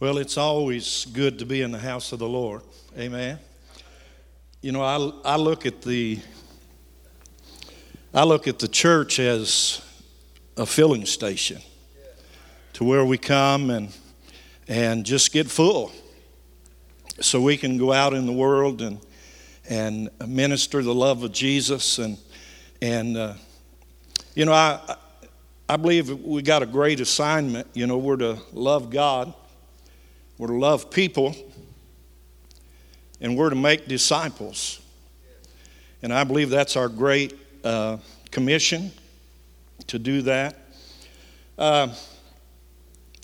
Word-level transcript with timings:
Well, 0.00 0.16
it's 0.16 0.38
always 0.38 1.04
good 1.12 1.40
to 1.40 1.44
be 1.44 1.60
in 1.60 1.72
the 1.72 1.78
house 1.78 2.12
of 2.12 2.20
the 2.20 2.26
Lord. 2.26 2.62
Amen. 2.98 3.38
You 4.62 4.72
know, 4.72 4.80
I, 4.80 5.34
I 5.34 5.36
look 5.36 5.66
at 5.66 5.82
the 5.82 6.18
I 8.14 8.24
look 8.24 8.48
at 8.48 8.58
the 8.58 8.66
church 8.66 9.18
as 9.18 9.84
a 10.56 10.64
filling 10.64 11.04
station 11.04 11.60
to 12.72 12.84
where 12.84 13.04
we 13.04 13.18
come 13.18 13.68
and 13.68 13.94
and 14.68 15.04
just 15.04 15.34
get 15.34 15.50
full 15.50 15.92
so 17.20 17.38
we 17.38 17.58
can 17.58 17.76
go 17.76 17.92
out 17.92 18.14
in 18.14 18.24
the 18.24 18.32
world 18.32 18.80
and 18.80 19.04
and 19.68 20.08
minister 20.26 20.82
the 20.82 20.94
love 20.94 21.22
of 21.24 21.32
Jesus 21.32 21.98
and 21.98 22.16
and 22.80 23.18
uh, 23.18 23.34
you 24.34 24.46
know 24.46 24.54
I 24.54 24.96
I 25.68 25.76
believe 25.76 26.08
we 26.08 26.40
got 26.40 26.62
a 26.62 26.66
great 26.66 27.00
assignment. 27.00 27.68
You 27.74 27.86
know, 27.86 27.98
we're 27.98 28.16
to 28.16 28.38
love 28.54 28.88
God, 28.88 29.34
we're 30.40 30.46
to 30.46 30.54
love 30.54 30.90
people, 30.90 31.36
and 33.20 33.36
we're 33.36 33.50
to 33.50 33.56
make 33.56 33.86
disciples. 33.86 34.80
And 36.02 36.14
I 36.14 36.24
believe 36.24 36.48
that's 36.48 36.76
our 36.76 36.88
great 36.88 37.38
uh, 37.62 37.98
commission 38.30 38.90
to 39.88 39.98
do 39.98 40.22
that. 40.22 40.56
Uh, 41.58 41.94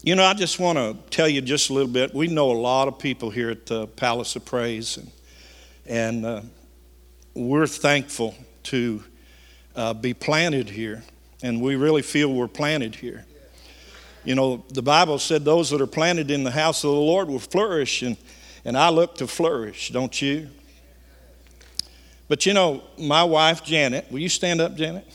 you 0.02 0.14
know, 0.14 0.24
I 0.24 0.34
just 0.34 0.60
want 0.60 0.76
to 0.76 0.94
tell 1.08 1.26
you 1.26 1.40
just 1.40 1.70
a 1.70 1.72
little 1.72 1.90
bit. 1.90 2.14
We 2.14 2.26
know 2.26 2.50
a 2.50 2.60
lot 2.60 2.86
of 2.86 2.98
people 2.98 3.30
here 3.30 3.48
at 3.48 3.64
the 3.64 3.86
Palace 3.86 4.36
of 4.36 4.44
Praise, 4.44 4.98
and, 4.98 5.10
and 5.86 6.26
uh, 6.26 6.42
we're 7.32 7.66
thankful 7.66 8.34
to 8.64 9.02
uh, 9.74 9.94
be 9.94 10.12
planted 10.12 10.68
here 10.68 11.02
and 11.42 11.62
we 11.62 11.76
really 11.76 12.02
feel 12.02 12.30
we're 12.32 12.46
planted 12.48 12.96
here. 12.96 13.24
You 14.26 14.34
know, 14.34 14.64
the 14.70 14.82
Bible 14.82 15.20
said 15.20 15.44
those 15.44 15.70
that 15.70 15.80
are 15.80 15.86
planted 15.86 16.32
in 16.32 16.42
the 16.42 16.50
house 16.50 16.82
of 16.82 16.90
the 16.90 16.96
Lord 16.96 17.28
will 17.28 17.38
flourish, 17.38 18.02
and, 18.02 18.16
and 18.64 18.76
I 18.76 18.88
look 18.88 19.14
to 19.18 19.28
flourish, 19.28 19.90
don't 19.90 20.20
you? 20.20 20.48
But 22.26 22.44
you 22.44 22.52
know, 22.52 22.82
my 22.98 23.22
wife, 23.22 23.62
Janet, 23.62 24.10
will 24.10 24.18
you 24.18 24.28
stand 24.28 24.60
up, 24.60 24.74
Janet? 24.74 25.06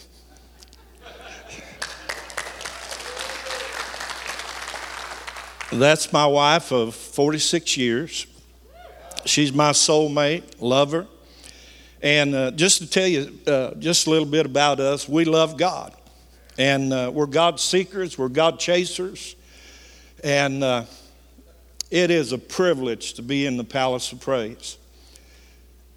That's 5.74 6.14
my 6.14 6.26
wife 6.26 6.72
of 6.72 6.96
46 6.96 7.76
years. 7.76 8.28
She's 9.26 9.52
my 9.52 9.72
soulmate, 9.72 10.62
lover. 10.62 11.06
And 12.02 12.34
uh, 12.34 12.52
just 12.52 12.80
to 12.80 12.90
tell 12.90 13.08
you 13.08 13.38
uh, 13.46 13.74
just 13.74 14.08
a 14.08 14.10
little 14.10 14.26
bit 14.26 14.46
about 14.46 14.80
us, 14.80 15.10
we 15.10 15.26
love 15.26 15.58
God. 15.58 15.94
And 16.58 16.92
uh, 16.92 17.12
we're 17.14 17.28
God 17.28 17.60
seekers, 17.60 18.18
we're 18.18 18.30
God 18.30 18.60
chasers. 18.60 19.36
And 20.24 20.64
uh, 20.64 20.86
it 21.90 22.12
is 22.12 22.34
a 22.34 22.38
privilege 22.38 23.14
to 23.14 23.22
be 23.22 23.46
in 23.46 23.58
the 23.58 23.64
palace 23.64 24.12
of 24.12 24.20
praise. 24.20 24.78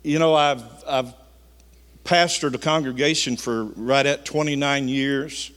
You 0.03 0.19
know, 0.19 0.35
I've, 0.35 0.63
I've 0.87 1.15
pastored 2.05 2.55
a 2.55 2.59
congregation 2.59 3.37
for 3.37 3.65
right 3.65 4.07
at 4.07 4.25
29 4.25 4.89
years. 4.89 5.51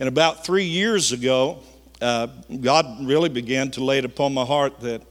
And 0.00 0.08
about 0.08 0.44
three 0.44 0.64
years 0.64 1.12
ago, 1.12 1.60
uh, 2.00 2.26
God 2.60 3.06
really 3.06 3.28
began 3.28 3.70
to 3.72 3.84
lay 3.84 3.98
it 3.98 4.04
upon 4.04 4.34
my 4.34 4.44
heart 4.44 4.80
that, 4.80 5.02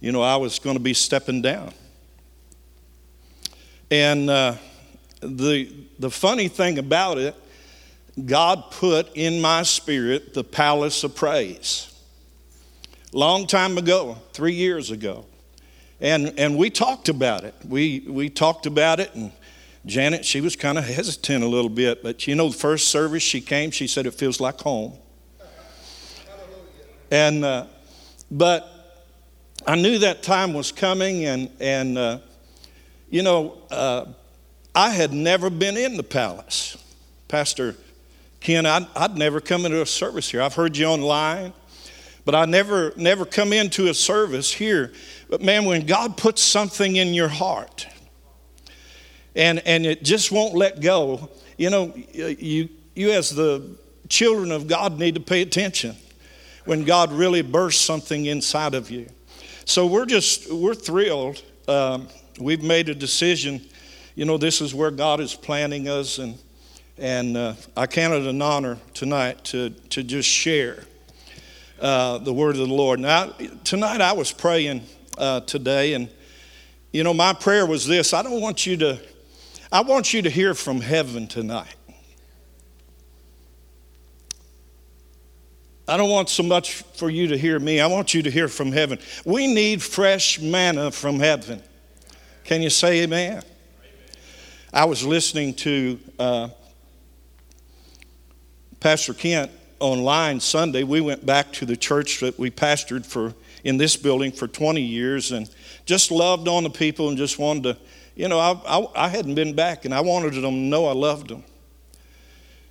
you 0.00 0.12
know, 0.12 0.22
I 0.22 0.36
was 0.36 0.58
going 0.58 0.76
to 0.76 0.82
be 0.82 0.94
stepping 0.94 1.42
down. 1.42 1.72
And 3.90 4.28
uh, 4.28 4.56
the, 5.20 5.72
the 5.98 6.10
funny 6.10 6.48
thing 6.48 6.78
about 6.78 7.18
it 7.18 7.34
God 8.26 8.70
put 8.70 9.14
in 9.14 9.40
my 9.40 9.62
spirit 9.62 10.34
the 10.34 10.44
palace 10.44 11.04
of 11.04 11.14
praise. 11.14 11.84
Long 13.12 13.46
time 13.46 13.78
ago, 13.78 14.18
three 14.32 14.54
years 14.54 14.90
ago. 14.90 15.26
And, 16.00 16.38
and 16.38 16.56
we 16.56 16.70
talked 16.70 17.08
about 17.08 17.44
it. 17.44 17.54
We, 17.66 18.04
we 18.06 18.28
talked 18.28 18.66
about 18.66 19.00
it, 19.00 19.14
and 19.14 19.32
Janet, 19.86 20.24
she 20.24 20.40
was 20.40 20.54
kind 20.54 20.78
of 20.78 20.84
hesitant 20.84 21.42
a 21.42 21.46
little 21.48 21.70
bit, 21.70 22.02
but 22.02 22.26
you 22.26 22.34
know, 22.34 22.48
the 22.48 22.56
first 22.56 22.88
service 22.88 23.22
she 23.22 23.40
came, 23.40 23.70
she 23.70 23.86
said 23.86 24.06
it 24.06 24.14
feels 24.14 24.40
like 24.40 24.60
home. 24.60 24.92
And, 27.10 27.44
uh, 27.44 27.66
but 28.30 29.04
I 29.66 29.76
knew 29.76 29.98
that 30.00 30.22
time 30.22 30.52
was 30.52 30.72
coming, 30.72 31.24
and, 31.24 31.50
and 31.58 31.98
uh, 31.98 32.18
you 33.10 33.22
know, 33.22 33.58
uh, 33.70 34.06
I 34.74 34.90
had 34.90 35.12
never 35.12 35.50
been 35.50 35.76
in 35.76 35.96
the 35.96 36.02
palace. 36.02 36.76
Pastor 37.26 37.74
Ken, 38.40 38.66
I'd, 38.66 38.86
I'd 38.94 39.16
never 39.16 39.40
come 39.40 39.66
into 39.66 39.82
a 39.82 39.86
service 39.86 40.30
here. 40.30 40.42
I've 40.42 40.54
heard 40.54 40.76
you 40.76 40.86
online, 40.86 41.52
but 42.24 42.34
I 42.34 42.44
never, 42.44 42.92
never 42.96 43.24
come 43.24 43.52
into 43.52 43.88
a 43.88 43.94
service 43.94 44.52
here. 44.52 44.92
But 45.28 45.42
man, 45.42 45.64
when 45.64 45.86
God 45.86 46.16
puts 46.16 46.42
something 46.42 46.96
in 46.96 47.14
your 47.14 47.28
heart 47.28 47.86
and, 49.34 49.60
and 49.66 49.84
it 49.84 50.02
just 50.04 50.30
won't 50.30 50.54
let 50.54 50.80
go, 50.80 51.30
you 51.56 51.70
know, 51.70 51.92
you, 52.12 52.68
you 52.94 53.10
as 53.10 53.30
the 53.30 53.76
children 54.08 54.52
of 54.52 54.66
God 54.66 54.98
need 54.98 55.14
to 55.16 55.20
pay 55.20 55.42
attention 55.42 55.96
when 56.64 56.84
God 56.84 57.12
really 57.12 57.42
bursts 57.42 57.84
something 57.84 58.26
inside 58.26 58.74
of 58.74 58.90
you. 58.90 59.08
So 59.64 59.86
we're 59.86 60.06
just, 60.06 60.52
we're 60.52 60.74
thrilled. 60.74 61.42
Um, 61.66 62.08
we've 62.38 62.62
made 62.62 62.88
a 62.88 62.94
decision. 62.94 63.60
You 64.14 64.24
know, 64.24 64.38
this 64.38 64.60
is 64.60 64.74
where 64.74 64.90
God 64.90 65.20
is 65.20 65.34
planning 65.34 65.88
us 65.88 66.18
and 66.18 66.38
and 66.98 67.36
uh, 67.36 67.54
I 67.76 67.86
count 67.86 68.14
it 68.14 68.26
an 68.26 68.42
honor 68.42 68.78
tonight 68.92 69.44
to, 69.44 69.70
to 69.70 70.02
just 70.02 70.28
share 70.28 70.84
uh, 71.80 72.18
the 72.18 72.32
word 72.32 72.56
of 72.56 72.68
the 72.68 72.74
Lord. 72.74 72.98
Now, 72.98 73.32
tonight 73.64 74.00
I 74.00 74.12
was 74.12 74.32
praying 74.32 74.82
uh, 75.16 75.40
today, 75.40 75.94
and 75.94 76.08
you 76.92 77.04
know, 77.04 77.14
my 77.14 77.32
prayer 77.32 77.66
was 77.66 77.86
this 77.86 78.12
I 78.12 78.22
don't 78.22 78.40
want 78.40 78.66
you 78.66 78.76
to, 78.78 78.98
I 79.70 79.82
want 79.82 80.12
you 80.12 80.22
to 80.22 80.30
hear 80.30 80.54
from 80.54 80.80
heaven 80.80 81.28
tonight. 81.28 81.74
I 85.86 85.96
don't 85.96 86.10
want 86.10 86.28
so 86.28 86.42
much 86.42 86.74
for 86.74 87.08
you 87.08 87.28
to 87.28 87.38
hear 87.38 87.58
me. 87.58 87.80
I 87.80 87.86
want 87.86 88.12
you 88.12 88.22
to 88.22 88.30
hear 88.30 88.48
from 88.48 88.72
heaven. 88.72 88.98
We 89.24 89.46
need 89.46 89.82
fresh 89.82 90.38
manna 90.38 90.90
from 90.90 91.18
heaven. 91.18 91.62
Can 92.44 92.60
you 92.60 92.68
say 92.68 93.02
amen? 93.02 93.30
amen. 93.30 93.44
I 94.70 94.84
was 94.84 95.06
listening 95.06 95.54
to 95.54 95.98
uh, 96.18 96.48
Pastor 98.80 99.12
Kent 99.12 99.50
online 99.80 100.38
Sunday, 100.38 100.84
we 100.84 101.00
went 101.00 101.26
back 101.26 101.52
to 101.54 101.66
the 101.66 101.76
church 101.76 102.20
that 102.20 102.38
we 102.38 102.48
pastored 102.48 103.04
for 103.04 103.34
in 103.64 103.76
this 103.76 103.96
building 103.96 104.30
for 104.30 104.46
20 104.46 104.80
years 104.80 105.32
and 105.32 105.50
just 105.84 106.12
loved 106.12 106.46
on 106.46 106.62
the 106.62 106.70
people 106.70 107.08
and 107.08 107.18
just 107.18 107.40
wanted 107.40 107.62
to, 107.64 107.76
you 108.14 108.28
know, 108.28 108.38
I, 108.38 108.52
I, 108.52 109.06
I 109.06 109.08
hadn't 109.08 109.34
been 109.34 109.54
back 109.54 109.84
and 109.84 109.92
I 109.92 110.00
wanted 110.00 110.34
them 110.34 110.42
to 110.42 110.50
know 110.52 110.86
I 110.86 110.92
loved 110.92 111.28
them. 111.28 111.42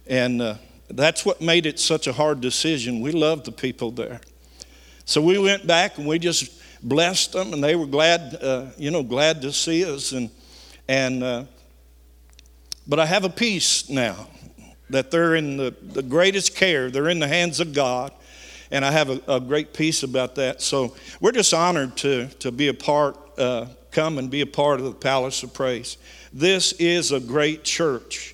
And 0.08 0.42
uh, 0.42 0.56
that's 0.90 1.26
what 1.26 1.42
made 1.42 1.66
it 1.66 1.78
such 1.78 2.08
a 2.08 2.14
hard 2.14 2.40
decision. 2.40 3.02
We 3.02 3.12
loved 3.12 3.46
the 3.46 3.52
people 3.52 3.92
there. 3.92 4.22
So 5.04 5.22
we 5.22 5.38
went 5.38 5.68
back 5.68 5.98
and 5.98 6.08
we 6.08 6.20
just 6.20 6.62
blessed 6.82 7.34
them 7.34 7.52
and 7.52 7.62
they 7.62 7.76
were 7.76 7.86
glad, 7.86 8.38
uh, 8.42 8.68
you 8.78 8.92
know, 8.92 9.04
glad 9.04 9.42
to 9.42 9.52
see 9.52 9.84
us. 9.84 10.14
And, 10.14 10.30
and 10.88 11.22
uh, 11.22 11.44
but 12.88 12.98
I 12.98 13.06
have 13.06 13.26
a 13.26 13.30
peace 13.30 13.90
now 13.90 14.28
that 14.90 15.12
they're 15.12 15.36
in 15.36 15.58
the, 15.58 15.76
the 15.82 16.04
greatest 16.04 16.56
care. 16.56 16.90
They're 16.90 17.10
in 17.10 17.20
the 17.20 17.28
hands 17.28 17.60
of 17.60 17.74
God. 17.74 18.12
And 18.72 18.84
I 18.84 18.92
have 18.92 19.10
a, 19.10 19.22
a 19.28 19.40
great 19.40 19.74
peace 19.74 20.04
about 20.04 20.36
that. 20.36 20.62
So 20.62 20.96
we're 21.22 21.32
just 21.32 21.54
honored 21.54 21.96
to, 21.98 22.28
to 22.40 22.52
be 22.52 22.68
a 22.68 22.74
part, 22.74 23.18
uh, 23.38 23.68
come 23.92 24.18
and 24.18 24.30
be 24.30 24.42
a 24.42 24.48
part 24.48 24.80
of 24.80 24.86
the 24.86 24.94
Palace 24.94 25.44
of 25.44 25.54
Praise. 25.54 25.98
This 26.34 26.74
is 26.74 27.12
a 27.12 27.20
great 27.20 27.64
church. 27.64 28.34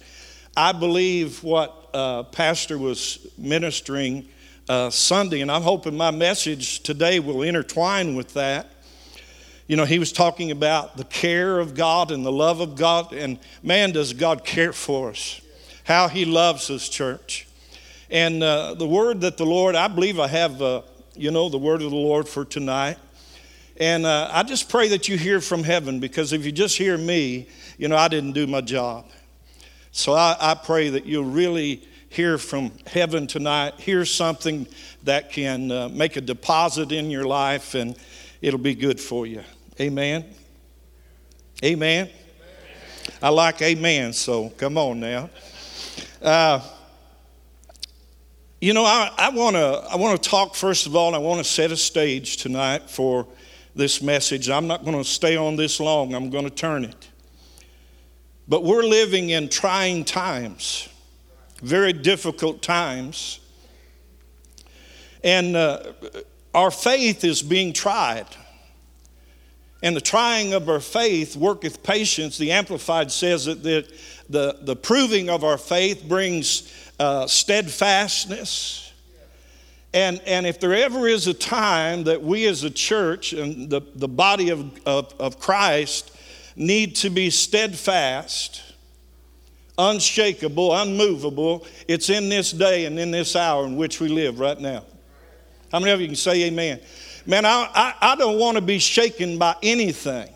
I 0.56 0.72
believe 0.72 1.44
what 1.44 1.90
uh, 1.94 2.24
Pastor 2.24 2.78
was 2.78 3.28
ministering 3.38 4.28
uh, 4.69 4.89
Sunday, 4.89 5.42
and 5.42 5.51
I'm 5.51 5.62
hoping 5.62 5.95
my 5.95 6.12
message 6.12 6.81
today 6.81 7.19
will 7.19 7.42
intertwine 7.42 8.16
with 8.16 8.33
that. 8.33 8.69
You 9.68 9.78
know, 9.78 9.86
he 9.86 10.00
was 10.00 10.12
talking 10.12 10.51
about 10.51 10.98
the 10.98 11.06
care 11.06 11.60
of 11.60 11.75
God 11.75 12.12
and 12.12 12.25
the 12.25 12.31
love 12.31 12.60
of 12.60 12.75
God, 12.75 13.13
and 13.13 13.39
man, 13.62 13.92
does 13.92 14.13
God 14.13 14.44
care 14.44 14.74
for 14.74 15.12
us 15.12 15.42
how 15.83 16.07
he 16.07 16.25
loves 16.25 16.68
his 16.68 16.89
church. 16.89 17.47
And 18.09 18.44
uh, 18.44 18.75
the 18.75 18.88
word 18.88 19.21
that 19.21 19.38
the 19.38 19.45
Lord, 19.45 19.75
I 19.75 19.88
believe 19.88 20.19
I 20.19 20.27
have, 20.27 20.62
uh, 20.62 20.81
you 21.15 21.31
know, 21.31 21.50
the 21.50 21.57
word 21.57 21.81
of 21.81 21.89
the 21.89 21.97
Lord 21.97 22.27
for 22.27 22.45
tonight. 22.45 22.97
And 23.77 24.06
uh, 24.06 24.30
I 24.31 24.44
just 24.44 24.69
pray 24.69 24.89
that 24.89 25.09
you 25.09 25.18
hear 25.18 25.41
from 25.41 25.63
heaven 25.63 26.00
because 26.00 26.31
if 26.31 26.45
you 26.45 26.51
just 26.51 26.77
hear 26.77 26.97
me, 26.97 27.47
you 27.77 27.88
know, 27.88 27.97
I 27.97 28.07
didn't 28.07 28.33
do 28.33 28.45
my 28.45 28.62
job. 28.62 29.06
So 29.91 30.13
I, 30.13 30.35
I 30.39 30.56
pray 30.56 30.89
that 30.89 31.06
you'll 31.06 31.24
really 31.24 31.83
hear 32.09 32.38
from 32.38 32.71
heaven 32.85 33.25
tonight, 33.25 33.80
hear 33.80 34.06
something 34.06 34.68
that 35.03 35.31
can 35.31 35.71
uh, 35.71 35.89
make 35.89 36.15
a 36.15 36.21
deposit 36.21 36.91
in 36.91 37.09
your 37.09 37.25
life 37.25 37.74
and 37.74 37.97
it'll 38.41 38.59
be 38.59 38.75
good 38.75 39.00
for 39.00 39.25
you. 39.25 39.41
Amen. 39.80 40.25
Amen. 41.63 42.09
I 43.21 43.30
like 43.30 43.62
amen, 43.62 44.13
so 44.13 44.50
come 44.50 44.77
on 44.77 45.00
now. 45.00 45.30
Uh, 46.24 46.62
You 48.62 48.74
know, 48.74 48.86
I, 48.86 49.12
I 49.18 49.30
want 49.31 49.58
to 49.58 49.84
I 49.92 49.98
wanna 49.98 50.18
talk 50.18 50.56
first 50.56 50.88
of 50.88 50.96
all, 50.96 51.14
I 51.14 51.18
want 51.18 51.40
to 51.40 51.44
set 51.44 51.70
a 51.70 51.75
stage 51.75 52.38
tonight 52.38 52.90
for 52.90 53.28
this 53.75 54.02
message. 54.02 54.50
I'm 54.50 54.66
not 54.66 54.86
going 54.86 54.96
to 54.98 55.04
stay 55.04 55.36
on 55.36 55.58
this 55.58 55.81
long, 55.81 56.16
I'm 56.16 56.30
going 56.30 56.46
to 56.46 56.56
turn 56.56 56.86
it. 56.86 57.10
But 58.48 58.64
we're 58.64 58.84
living 58.84 59.31
in 59.31 59.50
trying 59.50 60.06
times, 60.06 60.88
very 61.62 61.92
difficult 61.92 62.62
times. 62.62 63.42
And 65.26 65.58
uh, 65.58 65.92
our 66.54 66.72
faith 66.72 67.26
is 67.26 67.42
being 67.42 67.74
tried. 67.74 68.28
And 69.81 69.94
the 69.94 70.02
trying 70.02 70.54
of 70.54 70.69
our 70.69 70.80
faith 70.80 71.36
worketh 71.36 71.84
patience. 71.84 72.38
The 72.38 72.54
Amplified 72.54 73.12
says 73.12 73.44
that 73.44 73.92
the, 74.33 74.57
the, 74.62 74.75
proving 74.75 75.30
of 75.30 75.45
our 75.45 75.57
faith 75.57 76.03
brings 76.07 76.74
uh, 77.00 77.25
steadfastness. 77.27 78.91
And, 79.94 80.19
and 80.25 80.45
if 80.45 80.59
there 80.59 80.74
ever 80.74 81.07
is 81.07 81.27
a 81.27 81.33
time 81.33 82.03
that 82.06 82.21
we 82.21 82.45
as 82.47 82.63
a 82.63 82.69
church 82.69 83.31
and 83.31 83.69
the, 83.69 83.81
the 83.95 84.07
body 84.07 84.50
of, 84.50 84.85
of, 84.85 85.13
of 85.19 85.39
Christ 85.39 86.18
need 86.56 86.95
to 86.97 87.09
be 87.09 87.30
steadfast, 87.30 88.62
unshakable, 89.77 90.75
unmovable. 90.75 91.65
It's 91.88 92.09
in 92.09 92.30
this 92.30 92.51
day 92.51 92.85
and 92.85 93.00
in 93.00 93.12
this 93.12 93.35
hour 93.35 93.65
in 93.65 93.75
which 93.75 94.00
we 94.00 94.07
live 94.07 94.39
right 94.39 94.59
now. 94.59 94.83
How 95.71 95.80
many 95.80 95.91
of 95.91 96.01
you 96.01 96.07
can 96.07 96.15
say 96.15 96.44
amen? 96.44 96.80
Man, 97.25 97.45
I, 97.45 97.69
I, 97.74 98.13
I 98.13 98.15
don't 98.15 98.38
want 98.38 98.56
to 98.56 98.62
be 98.62 98.80
shaken 98.80 99.38
by 99.38 99.56
anything. 99.63 100.32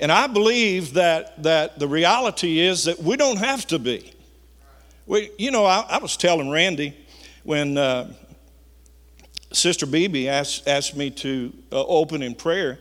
And 0.00 0.12
I 0.12 0.26
believe 0.28 0.94
that, 0.94 1.42
that 1.42 1.78
the 1.78 1.88
reality 1.88 2.60
is 2.60 2.84
that 2.84 3.02
we 3.02 3.16
don't 3.16 3.38
have 3.38 3.66
to 3.68 3.78
be. 3.78 4.12
We, 5.06 5.30
you 5.38 5.50
know, 5.50 5.64
I, 5.64 5.84
I 5.88 5.98
was 5.98 6.16
telling 6.16 6.50
Randy 6.50 6.96
when 7.42 7.76
uh, 7.76 8.12
Sister 9.52 9.86
Beebe 9.86 10.28
asked, 10.28 10.68
asked 10.68 10.96
me 10.96 11.10
to 11.10 11.52
uh, 11.72 11.84
open 11.84 12.22
in 12.22 12.34
prayer, 12.34 12.78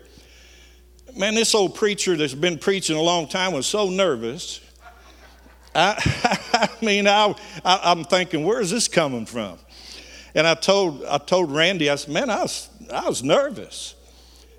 man, 1.15 1.33
this 1.33 1.55
old 1.55 1.73
preacher 1.73 2.15
that's 2.15 2.35
been 2.35 2.59
preaching 2.59 2.97
a 2.97 3.01
long 3.01 3.27
time 3.27 3.53
was 3.53 3.65
so 3.65 3.89
nervous. 3.89 4.61
I, 5.73 5.95
I 6.53 6.85
mean, 6.85 7.07
I, 7.07 7.33
I, 7.65 7.91
am 7.91 8.03
thinking, 8.03 8.45
where 8.45 8.61
is 8.61 8.69
this 8.69 8.87
coming 8.87 9.25
from? 9.25 9.57
And 10.35 10.45
I 10.45 10.53
told, 10.53 11.03
I 11.05 11.17
told 11.17 11.51
Randy, 11.51 11.89
I 11.89 11.95
said, 11.95 12.13
man, 12.13 12.29
I 12.29 12.43
was, 12.43 12.69
I 12.93 13.07
was 13.07 13.23
nervous. 13.23 13.95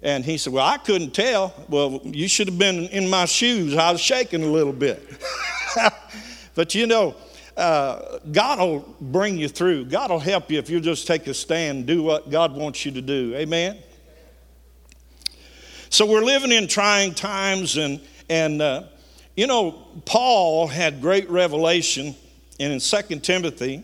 And 0.02 0.24
he 0.24 0.38
said, 0.38 0.52
well, 0.52 0.66
I 0.66 0.78
couldn't 0.78 1.10
tell. 1.10 1.52
Well, 1.68 2.00
you 2.04 2.28
should 2.28 2.48
have 2.48 2.58
been 2.58 2.86
in 2.86 3.10
my 3.10 3.24
shoes. 3.24 3.76
I 3.76 3.90
was 3.90 4.00
shaking 4.00 4.44
a 4.44 4.46
little 4.46 4.72
bit. 4.72 5.02
but 6.54 6.74
you 6.74 6.86
know, 6.86 7.16
uh, 7.56 8.20
God 8.30 8.60
will 8.60 8.96
bring 9.00 9.36
you 9.36 9.48
through. 9.48 9.86
God 9.86 10.10
will 10.10 10.20
help 10.20 10.50
you 10.50 10.58
if 10.60 10.70
you 10.70 10.80
just 10.80 11.08
take 11.08 11.26
a 11.26 11.34
stand, 11.34 11.86
do 11.86 12.04
what 12.04 12.30
God 12.30 12.54
wants 12.54 12.86
you 12.86 12.92
to 12.92 13.02
do. 13.02 13.34
Amen? 13.34 13.78
So 15.90 16.06
we're 16.06 16.24
living 16.24 16.52
in 16.52 16.68
trying 16.68 17.14
times, 17.14 17.76
and, 17.76 18.00
and 18.28 18.62
uh, 18.62 18.84
you 19.36 19.46
know, 19.48 19.72
Paul 20.04 20.68
had 20.68 21.00
great 21.00 21.28
revelation, 21.30 22.14
and 22.60 22.72
in 22.72 22.78
2 22.78 23.20
Timothy 23.20 23.82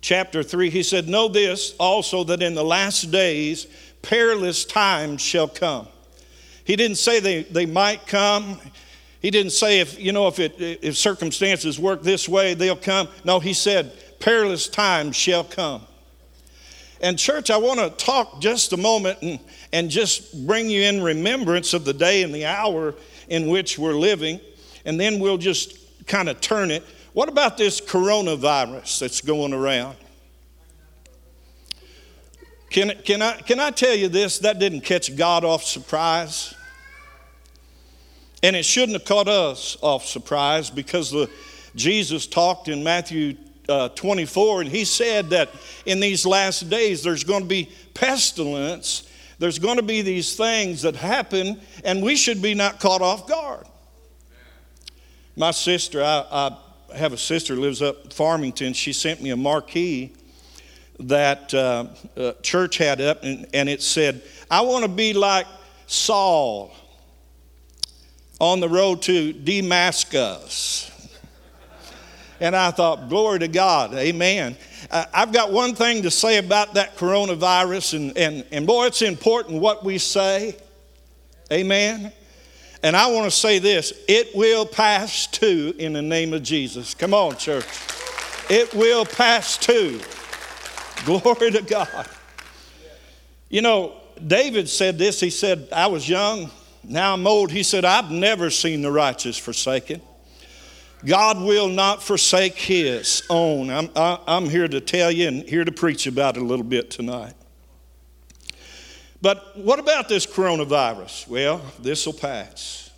chapter 0.00 0.42
3, 0.42 0.70
he 0.70 0.82
said, 0.82 1.08
Know 1.08 1.26
this 1.28 1.74
also 1.78 2.22
that 2.24 2.40
in 2.40 2.54
the 2.54 2.64
last 2.64 3.10
days 3.10 3.66
perilous 4.02 4.64
times 4.64 5.20
shall 5.20 5.48
come. 5.48 5.88
He 6.64 6.76
didn't 6.76 6.96
say 6.96 7.20
they, 7.20 7.42
they 7.44 7.66
might 7.66 8.06
come. 8.06 8.58
He 9.20 9.30
didn't 9.30 9.52
say 9.52 9.80
if, 9.80 10.00
you 10.00 10.12
know, 10.12 10.26
if, 10.26 10.38
it, 10.38 10.54
if 10.58 10.96
circumstances 10.96 11.78
work 11.78 12.02
this 12.02 12.28
way, 12.28 12.54
they'll 12.54 12.76
come. 12.76 13.08
No, 13.24 13.40
he 13.40 13.52
said, 13.52 13.92
perilous 14.20 14.68
times 14.68 15.16
shall 15.16 15.44
come. 15.44 15.82
And, 17.00 17.18
church, 17.18 17.50
I 17.50 17.56
want 17.56 17.78
to 17.78 17.90
talk 18.04 18.40
just 18.40 18.72
a 18.72 18.76
moment 18.76 19.18
and, 19.22 19.38
and 19.72 19.90
just 19.90 20.46
bring 20.46 20.70
you 20.70 20.82
in 20.82 21.02
remembrance 21.02 21.74
of 21.74 21.84
the 21.84 21.92
day 21.92 22.22
and 22.22 22.34
the 22.34 22.46
hour 22.46 22.94
in 23.28 23.48
which 23.48 23.78
we're 23.78 23.94
living, 23.94 24.40
and 24.84 24.98
then 24.98 25.18
we'll 25.20 25.38
just 25.38 25.78
kind 26.06 26.28
of 26.28 26.40
turn 26.40 26.70
it. 26.70 26.82
What 27.12 27.28
about 27.28 27.56
this 27.56 27.80
coronavirus 27.80 29.00
that's 29.00 29.20
going 29.20 29.52
around? 29.52 29.96
Can, 32.76 32.92
can, 33.06 33.22
I, 33.22 33.32
can 33.36 33.58
I 33.58 33.70
tell 33.70 33.94
you 33.94 34.08
this? 34.08 34.40
That 34.40 34.58
didn't 34.58 34.82
catch 34.82 35.16
God 35.16 35.46
off 35.46 35.64
surprise. 35.64 36.54
And 38.42 38.54
it 38.54 38.66
shouldn't 38.66 38.92
have 38.98 39.06
caught 39.06 39.28
us 39.28 39.78
off 39.80 40.04
surprise 40.04 40.68
because 40.68 41.10
the, 41.10 41.30
Jesus 41.74 42.26
talked 42.26 42.68
in 42.68 42.84
Matthew 42.84 43.38
uh, 43.66 43.88
24, 43.88 44.60
and 44.60 44.68
he 44.68 44.84
said 44.84 45.30
that 45.30 45.48
in 45.86 46.00
these 46.00 46.26
last 46.26 46.68
days 46.68 47.02
there's 47.02 47.24
going 47.24 47.44
to 47.44 47.48
be 47.48 47.72
pestilence, 47.94 49.10
there's 49.38 49.58
going 49.58 49.78
to 49.78 49.82
be 49.82 50.02
these 50.02 50.36
things 50.36 50.82
that 50.82 50.96
happen, 50.96 51.58
and 51.82 52.02
we 52.02 52.14
should 52.14 52.42
be 52.42 52.52
not 52.52 52.78
caught 52.78 53.00
off 53.00 53.26
guard. 53.26 53.64
My 55.34 55.52
sister, 55.52 56.04
I, 56.04 56.26
I 56.30 56.94
have 56.94 57.14
a 57.14 57.18
sister 57.18 57.56
lives 57.56 57.80
up 57.80 58.12
Farmington. 58.12 58.74
She 58.74 58.92
sent 58.92 59.22
me 59.22 59.30
a 59.30 59.36
marquee 59.36 60.12
that 61.00 61.52
uh, 61.52 61.86
uh, 62.16 62.32
church 62.42 62.78
had 62.78 63.00
up, 63.00 63.22
and, 63.22 63.46
and 63.52 63.68
it 63.68 63.82
said, 63.82 64.22
I 64.50 64.62
want 64.62 64.84
to 64.84 64.90
be 64.90 65.12
like 65.12 65.46
Saul 65.86 66.72
on 68.40 68.60
the 68.60 68.68
road 68.68 69.02
to 69.02 69.32
Damascus. 69.32 70.92
And 72.38 72.54
I 72.54 72.70
thought, 72.70 73.08
glory 73.08 73.38
to 73.38 73.48
God, 73.48 73.94
amen. 73.94 74.58
Uh, 74.90 75.06
I've 75.14 75.32
got 75.32 75.52
one 75.52 75.74
thing 75.74 76.02
to 76.02 76.10
say 76.10 76.36
about 76.36 76.74
that 76.74 76.94
coronavirus, 76.98 77.94
and, 77.94 78.18
and, 78.18 78.44
and 78.52 78.66
boy, 78.66 78.84
it's 78.84 79.00
important 79.00 79.62
what 79.62 79.82
we 79.82 79.96
say, 79.96 80.54
amen. 81.50 82.12
And 82.82 82.94
I 82.94 83.10
want 83.10 83.24
to 83.24 83.30
say 83.30 83.58
this 83.58 83.92
it 84.06 84.36
will 84.36 84.66
pass 84.66 85.26
too 85.26 85.74
in 85.78 85.94
the 85.94 86.02
name 86.02 86.34
of 86.34 86.42
Jesus. 86.42 86.92
Come 86.92 87.14
on, 87.14 87.36
church. 87.36 87.64
It 88.50 88.74
will 88.74 89.06
pass 89.06 89.56
too. 89.56 90.00
Glory 91.04 91.50
to 91.52 91.62
God. 91.62 92.08
You 93.48 93.62
know, 93.62 93.94
David 94.24 94.68
said 94.68 94.98
this. 94.98 95.20
He 95.20 95.30
said, 95.30 95.68
I 95.72 95.86
was 95.86 96.08
young, 96.08 96.50
now 96.82 97.14
I'm 97.14 97.26
old. 97.26 97.50
He 97.50 97.62
said, 97.62 97.84
I've 97.84 98.10
never 98.10 98.50
seen 98.50 98.82
the 98.82 98.90
righteous 98.90 99.36
forsaken. 99.36 100.00
God 101.04 101.38
will 101.40 101.68
not 101.68 102.02
forsake 102.02 102.54
his 102.54 103.22
own. 103.28 103.70
I'm, 103.70 103.90
I, 103.94 104.18
I'm 104.26 104.48
here 104.48 104.66
to 104.66 104.80
tell 104.80 105.10
you 105.10 105.28
and 105.28 105.48
here 105.48 105.64
to 105.64 105.72
preach 105.72 106.06
about 106.06 106.36
it 106.36 106.42
a 106.42 106.44
little 106.44 106.64
bit 106.64 106.90
tonight. 106.90 107.34
But 109.20 109.56
what 109.58 109.78
about 109.78 110.08
this 110.08 110.26
coronavirus? 110.26 111.28
Well, 111.28 111.60
this 111.80 112.06
will 112.06 112.12
pass. 112.12 112.90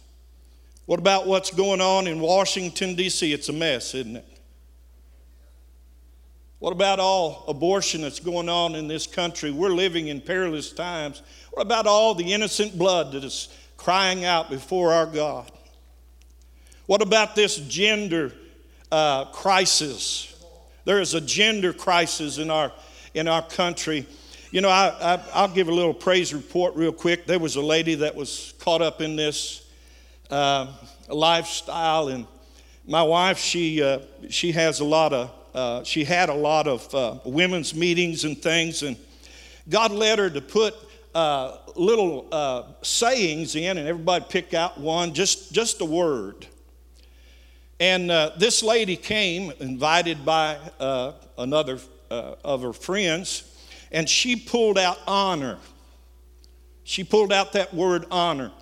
What 0.86 0.98
about 0.98 1.26
what's 1.26 1.50
going 1.50 1.80
on 1.80 2.06
in 2.06 2.20
Washington, 2.20 2.94
D.C.? 2.94 3.32
It's 3.32 3.48
a 3.48 3.52
mess, 3.52 3.94
isn't 3.94 4.16
it? 4.16 4.37
What 6.58 6.72
about 6.72 6.98
all 6.98 7.44
abortion 7.46 8.02
that's 8.02 8.18
going 8.18 8.48
on 8.48 8.74
in 8.74 8.88
this 8.88 9.06
country? 9.06 9.52
We're 9.52 9.68
living 9.68 10.08
in 10.08 10.20
perilous 10.20 10.72
times. 10.72 11.22
What 11.52 11.62
about 11.62 11.86
all 11.86 12.14
the 12.14 12.32
innocent 12.32 12.76
blood 12.76 13.12
that 13.12 13.22
is 13.22 13.48
crying 13.76 14.24
out 14.24 14.50
before 14.50 14.92
our 14.92 15.06
God? 15.06 15.50
What 16.86 17.00
about 17.00 17.36
this 17.36 17.56
gender 17.56 18.32
uh, 18.90 19.26
crisis? 19.26 20.34
There 20.84 21.00
is 21.00 21.14
a 21.14 21.20
gender 21.20 21.72
crisis 21.72 22.38
in 22.38 22.50
our, 22.50 22.72
in 23.14 23.28
our 23.28 23.42
country. 23.42 24.06
You 24.50 24.60
know, 24.60 24.70
I, 24.70 25.20
I, 25.32 25.42
will 25.42 25.54
give 25.54 25.68
a 25.68 25.72
little 25.72 25.94
praise 25.94 26.34
report 26.34 26.74
real 26.74 26.92
quick. 26.92 27.26
There 27.26 27.38
was 27.38 27.56
a 27.56 27.60
lady 27.60 27.94
that 27.96 28.16
was 28.16 28.54
caught 28.58 28.82
up 28.82 29.00
in 29.00 29.14
this 29.14 29.68
uh, 30.30 30.72
lifestyle, 31.08 32.08
and 32.08 32.26
my 32.86 33.02
wife, 33.02 33.38
she, 33.38 33.82
uh, 33.82 34.00
she 34.30 34.52
has 34.52 34.80
a 34.80 34.84
lot 34.84 35.12
of, 35.12 35.30
uh, 35.58 35.82
she 35.82 36.04
had 36.04 36.28
a 36.28 36.34
lot 36.34 36.68
of 36.68 36.94
uh, 36.94 37.18
women's 37.24 37.74
meetings 37.74 38.22
and 38.22 38.40
things, 38.40 38.84
and 38.84 38.96
God 39.68 39.90
led 39.90 40.20
her 40.20 40.30
to 40.30 40.40
put 40.40 40.72
uh, 41.16 41.56
little 41.74 42.28
uh, 42.30 42.62
sayings 42.82 43.56
in, 43.56 43.76
and 43.76 43.88
everybody 43.88 44.24
pick 44.28 44.54
out 44.54 44.78
one, 44.78 45.14
just, 45.14 45.52
just 45.52 45.80
a 45.80 45.84
word. 45.84 46.46
And 47.80 48.08
uh, 48.08 48.30
this 48.38 48.62
lady 48.62 48.94
came, 48.94 49.52
invited 49.58 50.24
by 50.24 50.58
another 51.36 51.80
of 52.08 52.62
her 52.62 52.72
friends, 52.72 53.42
and 53.90 54.08
she 54.08 54.36
pulled 54.36 54.78
out 54.78 54.98
honor. 55.08 55.58
She 56.84 57.02
pulled 57.02 57.32
out 57.32 57.52
that 57.54 57.74
word 57.74 58.06
honor. 58.12 58.52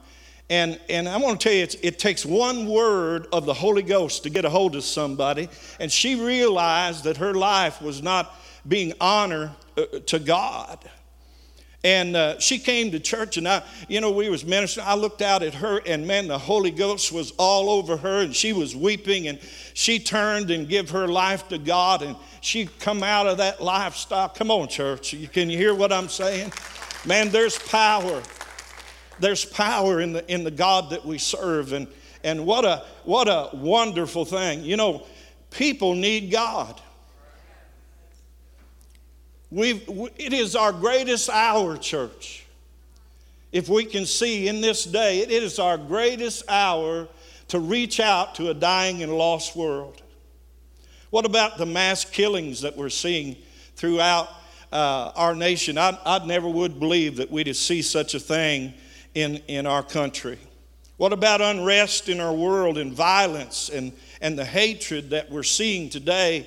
And, 0.48 0.78
and 0.88 1.08
I 1.08 1.16
want 1.16 1.40
to 1.40 1.48
tell 1.48 1.56
you, 1.56 1.66
it 1.82 1.98
takes 1.98 2.24
one 2.24 2.66
word 2.66 3.26
of 3.32 3.46
the 3.46 3.54
Holy 3.54 3.82
Ghost 3.82 4.22
to 4.22 4.30
get 4.30 4.44
a 4.44 4.50
hold 4.50 4.76
of 4.76 4.84
somebody. 4.84 5.48
And 5.80 5.90
she 5.90 6.14
realized 6.14 7.04
that 7.04 7.16
her 7.16 7.34
life 7.34 7.82
was 7.82 8.02
not 8.02 8.32
being 8.66 8.92
honor 9.00 9.52
uh, 9.76 9.84
to 10.06 10.18
God. 10.18 10.78
and 11.84 12.16
uh, 12.16 12.38
she 12.40 12.58
came 12.58 12.90
to 12.90 12.98
church 12.98 13.36
and 13.36 13.46
i 13.46 13.62
you 13.88 14.00
know 14.00 14.10
we 14.10 14.28
was 14.28 14.44
ministering. 14.44 14.86
I 14.86 14.94
looked 14.94 15.22
out 15.22 15.42
at 15.42 15.54
her 15.54 15.80
and 15.86 16.06
man 16.06 16.26
the 16.26 16.38
holy 16.38 16.70
ghost 16.70 17.12
was 17.12 17.32
all 17.38 17.70
over 17.70 17.96
her 17.96 18.22
and 18.22 18.34
she 18.34 18.52
was 18.52 18.74
weeping 18.74 19.28
and 19.28 19.38
she 19.74 19.98
turned 19.98 20.50
and 20.50 20.68
give 20.68 20.90
her 20.90 21.06
life 21.06 21.46
to 21.48 21.58
god 21.58 22.02
and 22.02 22.16
she 22.40 22.66
come 22.66 23.02
out 23.02 23.26
of 23.26 23.38
that 23.38 23.60
lifestyle. 23.60 24.28
Come 24.28 24.50
on 24.50 24.68
church. 24.68 25.14
Can 25.32 25.48
you 25.50 25.58
hear 25.58 25.74
what 25.74 25.92
i'm 25.92 26.08
saying? 26.08 26.52
Man 27.04 27.28
there's 27.28 27.58
power 27.58 28.22
there's 29.18 29.44
power 29.44 30.00
in 30.00 30.12
the 30.12 30.32
in 30.32 30.44
the 30.44 30.50
god 30.50 30.90
that 30.90 31.04
we 31.04 31.18
serve 31.18 31.72
and 31.72 31.86
and 32.24 32.44
what 32.44 32.64
a 32.64 32.84
what 33.04 33.28
a 33.28 33.50
wonderful 33.54 34.24
thing 34.24 34.62
you 34.64 34.76
know 34.76 35.04
people 35.50 35.94
need 35.94 36.30
god 36.30 36.80
We've, 39.50 39.82
it 40.16 40.32
is 40.32 40.56
our 40.56 40.72
greatest 40.72 41.30
hour, 41.30 41.76
church. 41.76 42.44
If 43.52 43.68
we 43.68 43.84
can 43.84 44.04
see 44.04 44.48
in 44.48 44.60
this 44.60 44.84
day, 44.84 45.20
it 45.20 45.30
is 45.30 45.58
our 45.58 45.78
greatest 45.78 46.42
hour 46.48 47.08
to 47.48 47.60
reach 47.60 48.00
out 48.00 48.34
to 48.36 48.50
a 48.50 48.54
dying 48.54 49.04
and 49.04 49.16
lost 49.16 49.54
world. 49.54 50.02
What 51.10 51.24
about 51.24 51.58
the 51.58 51.66
mass 51.66 52.04
killings 52.04 52.62
that 52.62 52.76
we're 52.76 52.88
seeing 52.88 53.36
throughout 53.76 54.28
uh, 54.72 55.12
our 55.14 55.36
nation? 55.36 55.78
I, 55.78 55.96
I 56.04 56.26
never 56.26 56.48
would 56.48 56.80
believe 56.80 57.16
that 57.16 57.30
we'd 57.30 57.54
see 57.54 57.82
such 57.82 58.14
a 58.14 58.20
thing 58.20 58.74
in, 59.16 59.36
in 59.48 59.66
our 59.66 59.82
country. 59.82 60.38
What 60.98 61.14
about 61.14 61.40
unrest 61.40 62.10
in 62.10 62.20
our 62.20 62.34
world 62.34 62.76
and 62.76 62.92
violence 62.92 63.70
and, 63.70 63.92
and 64.20 64.38
the 64.38 64.44
hatred 64.44 65.10
that 65.10 65.30
we're 65.30 65.42
seeing 65.42 65.88
today 65.88 66.46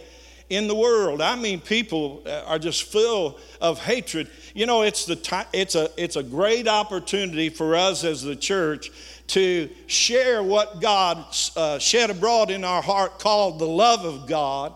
in 0.50 0.68
the 0.68 0.76
world. 0.76 1.22
I 1.22 1.36
mean, 1.36 1.62
people 1.62 2.24
uh, 2.26 2.44
are 2.48 2.58
just 2.58 2.92
full 2.92 3.40
of 3.62 3.80
hatred. 3.80 4.30
You 4.56 4.66
know, 4.66 4.82
it's, 4.82 5.06
the 5.06 5.46
it's, 5.54 5.76
a, 5.76 5.90
it's 5.96 6.16
a 6.16 6.24
great 6.24 6.68
opportunity 6.68 7.50
for 7.50 7.76
us 7.76 8.04
as 8.04 8.24
the 8.24 8.36
church 8.36 8.92
to 9.28 9.70
share 9.86 10.42
what 10.42 10.82
God 10.82 11.24
uh, 11.56 11.78
shed 11.78 12.10
abroad 12.10 12.50
in 12.50 12.64
our 12.64 12.82
heart 12.82 13.20
called 13.20 13.60
the 13.60 13.68
love 13.68 14.06
of 14.06 14.28
God. 14.28 14.74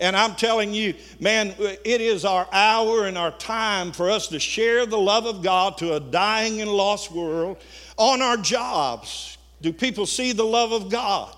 And 0.00 0.16
I'm 0.16 0.34
telling 0.34 0.74
you, 0.74 0.94
man, 1.20 1.54
it 1.58 2.00
is 2.00 2.24
our 2.24 2.48
hour 2.52 3.06
and 3.06 3.16
our 3.16 3.30
time 3.32 3.92
for 3.92 4.10
us 4.10 4.28
to 4.28 4.38
share 4.38 4.86
the 4.86 4.98
love 4.98 5.26
of 5.26 5.42
God 5.42 5.78
to 5.78 5.94
a 5.94 6.00
dying 6.00 6.60
and 6.60 6.70
lost 6.70 7.12
world 7.12 7.58
on 7.96 8.20
our 8.20 8.36
jobs. 8.36 9.38
Do 9.62 9.72
people 9.72 10.06
see 10.06 10.32
the 10.32 10.44
love 10.44 10.72
of 10.72 10.90
God? 10.90 11.34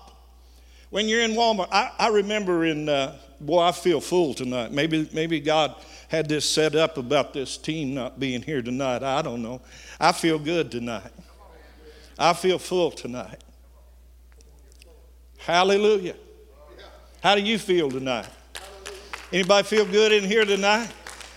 When 0.89 1.07
you're 1.07 1.21
in 1.21 1.31
Walmart, 1.31 1.67
I, 1.71 1.91
I 1.99 2.07
remember 2.09 2.65
in 2.65 2.89
uh, 2.89 3.17
boy, 3.39 3.61
I 3.61 3.71
feel 3.71 4.01
full 4.01 4.33
tonight. 4.33 4.71
Maybe, 4.71 5.09
maybe 5.13 5.39
God 5.39 5.75
had 6.07 6.29
this 6.29 6.49
set 6.49 6.75
up 6.75 6.97
about 6.97 7.33
this 7.33 7.57
team 7.57 7.93
not 7.93 8.19
being 8.19 8.41
here 8.41 8.61
tonight. 8.61 9.03
I 9.03 9.21
don't 9.21 9.41
know. 9.41 9.61
I 9.99 10.11
feel 10.11 10.39
good 10.39 10.71
tonight. 10.71 11.11
I 12.17 12.33
feel 12.33 12.57
full 12.57 12.91
tonight. 12.91 13.43
Hallelujah. 15.37 16.15
How 17.21 17.35
do 17.35 17.41
you 17.41 17.59
feel 17.59 17.89
tonight? 17.89 18.27
Anybody 19.31 19.67
feel 19.67 19.85
good 19.85 20.13
in 20.13 20.23
here 20.23 20.45
tonight? 20.45 20.89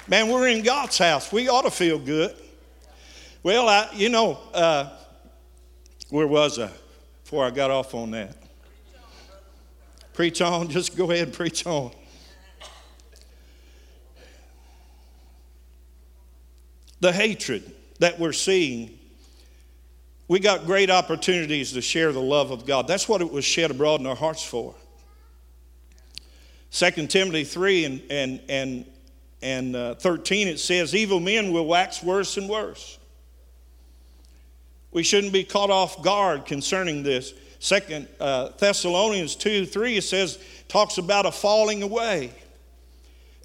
Man, 0.06 0.28
we're 0.28 0.46
in 0.46 0.62
God's 0.62 0.96
house. 0.96 1.32
We 1.32 1.48
ought 1.48 1.62
to 1.62 1.72
feel 1.72 1.98
good. 1.98 2.36
Well, 3.42 3.68
I, 3.68 3.88
you 3.92 4.08
know, 4.10 4.38
uh, 4.54 4.90
where 6.08 6.28
was 6.28 6.60
I 6.60 6.70
before 7.24 7.44
I 7.44 7.50
got 7.50 7.72
off 7.72 7.92
on 7.94 8.12
that? 8.12 8.36
Preach 10.12 10.40
on, 10.40 10.68
just 10.70 10.96
go 10.96 11.10
ahead 11.10 11.26
and 11.26 11.32
preach 11.32 11.66
on. 11.66 11.90
The 17.00 17.12
hatred 17.12 17.72
that 17.98 18.20
we're 18.20 18.32
seeing, 18.32 18.96
we 20.28 20.38
got 20.38 20.64
great 20.64 20.90
opportunities 20.90 21.72
to 21.72 21.80
share 21.80 22.12
the 22.12 22.20
love 22.20 22.52
of 22.52 22.66
God. 22.66 22.86
That's 22.86 23.08
what 23.08 23.20
it 23.20 23.32
was 23.32 23.44
shed 23.44 23.72
abroad 23.72 23.98
in 23.98 24.06
our 24.06 24.14
hearts 24.14 24.44
for. 24.44 24.76
2 26.72 27.06
Timothy 27.08 27.44
3 27.44 27.84
and, 27.84 28.02
and, 28.10 28.40
and, 28.48 28.84
and 29.42 29.76
uh, 29.76 29.94
13, 29.96 30.48
it 30.48 30.60
says, 30.60 30.94
Evil 30.94 31.20
men 31.20 31.52
will 31.52 31.66
wax 31.66 32.02
worse 32.02 32.36
and 32.36 32.48
worse. 32.48 32.98
We 34.92 35.02
shouldn't 35.02 35.32
be 35.32 35.44
caught 35.44 35.70
off 35.70 36.02
guard 36.02 36.46
concerning 36.46 37.02
this. 37.02 37.34
Second 37.58 38.08
uh, 38.18 38.50
Thessalonians 38.58 39.36
2 39.36 39.66
3 39.66 39.98
it 39.98 40.02
says, 40.02 40.38
talks 40.68 40.98
about 40.98 41.26
a 41.26 41.32
falling 41.32 41.82
away. 41.82 42.32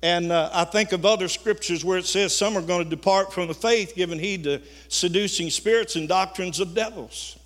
And 0.02 0.32
uh, 0.32 0.50
I 0.54 0.66
think 0.66 0.92
of 0.92 1.06
other 1.06 1.28
scriptures 1.28 1.84
where 1.84 1.98
it 1.98 2.06
says 2.06 2.36
some 2.36 2.56
are 2.58 2.62
going 2.62 2.84
to 2.84 2.90
depart 2.90 3.34
from 3.34 3.48
the 3.48 3.54
faith, 3.54 3.94
giving 3.96 4.20
heed 4.20 4.44
to 4.44 4.62
seducing 4.88 5.50
spirits 5.50 5.96
and 5.96 6.08
doctrines 6.08 6.60
of 6.60 6.76
devils. 6.76 7.40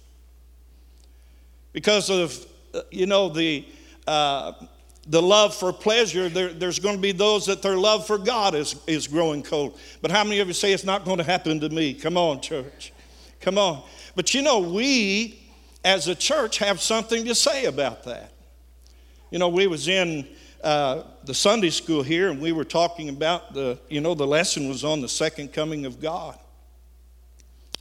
Because 1.71 2.09
of, 2.09 2.45
uh, 2.74 2.81
you 2.91 3.05
know, 3.05 3.29
the, 3.29 3.65
uh, 4.07 4.53
the 5.09 5.21
love 5.21 5.55
for 5.55 5.73
pleasure, 5.73 6.29
there, 6.29 6.53
there's 6.53 6.77
going 6.77 6.95
to 6.95 7.01
be 7.01 7.11
those 7.11 7.47
that 7.47 7.63
their 7.63 7.75
love 7.75 8.05
for 8.05 8.19
God 8.19 8.53
is, 8.53 8.75
is 8.85 9.07
growing 9.07 9.41
cold. 9.41 9.79
But 10.03 10.11
how 10.11 10.23
many 10.23 10.39
of 10.39 10.47
you 10.47 10.53
say 10.53 10.71
it's 10.71 10.83
not 10.83 11.03
going 11.03 11.17
to 11.17 11.23
happen 11.23 11.59
to 11.61 11.69
me? 11.69 11.95
Come 11.95 12.15
on, 12.15 12.41
church. 12.41 12.93
Come 13.41 13.57
on. 13.57 13.81
But 14.15 14.35
you 14.35 14.43
know, 14.43 14.59
we 14.59 15.41
as 15.83 16.07
a 16.07 16.13
church 16.13 16.59
have 16.59 16.79
something 16.79 17.25
to 17.25 17.33
say 17.33 17.65
about 17.65 18.03
that. 18.03 18.31
You 19.31 19.39
know, 19.39 19.49
we 19.49 19.65
was 19.65 19.87
in 19.87 20.27
uh, 20.63 21.03
the 21.25 21.33
Sunday 21.33 21.71
school 21.71 22.03
here, 22.03 22.29
and 22.29 22.39
we 22.39 22.51
were 22.51 22.63
talking 22.63 23.09
about 23.09 23.53
the, 23.55 23.79
you 23.89 24.01
know, 24.01 24.13
the 24.13 24.27
lesson 24.27 24.69
was 24.69 24.83
on 24.83 25.01
the 25.01 25.09
second 25.09 25.53
coming 25.53 25.87
of 25.87 25.99
God, 25.99 26.37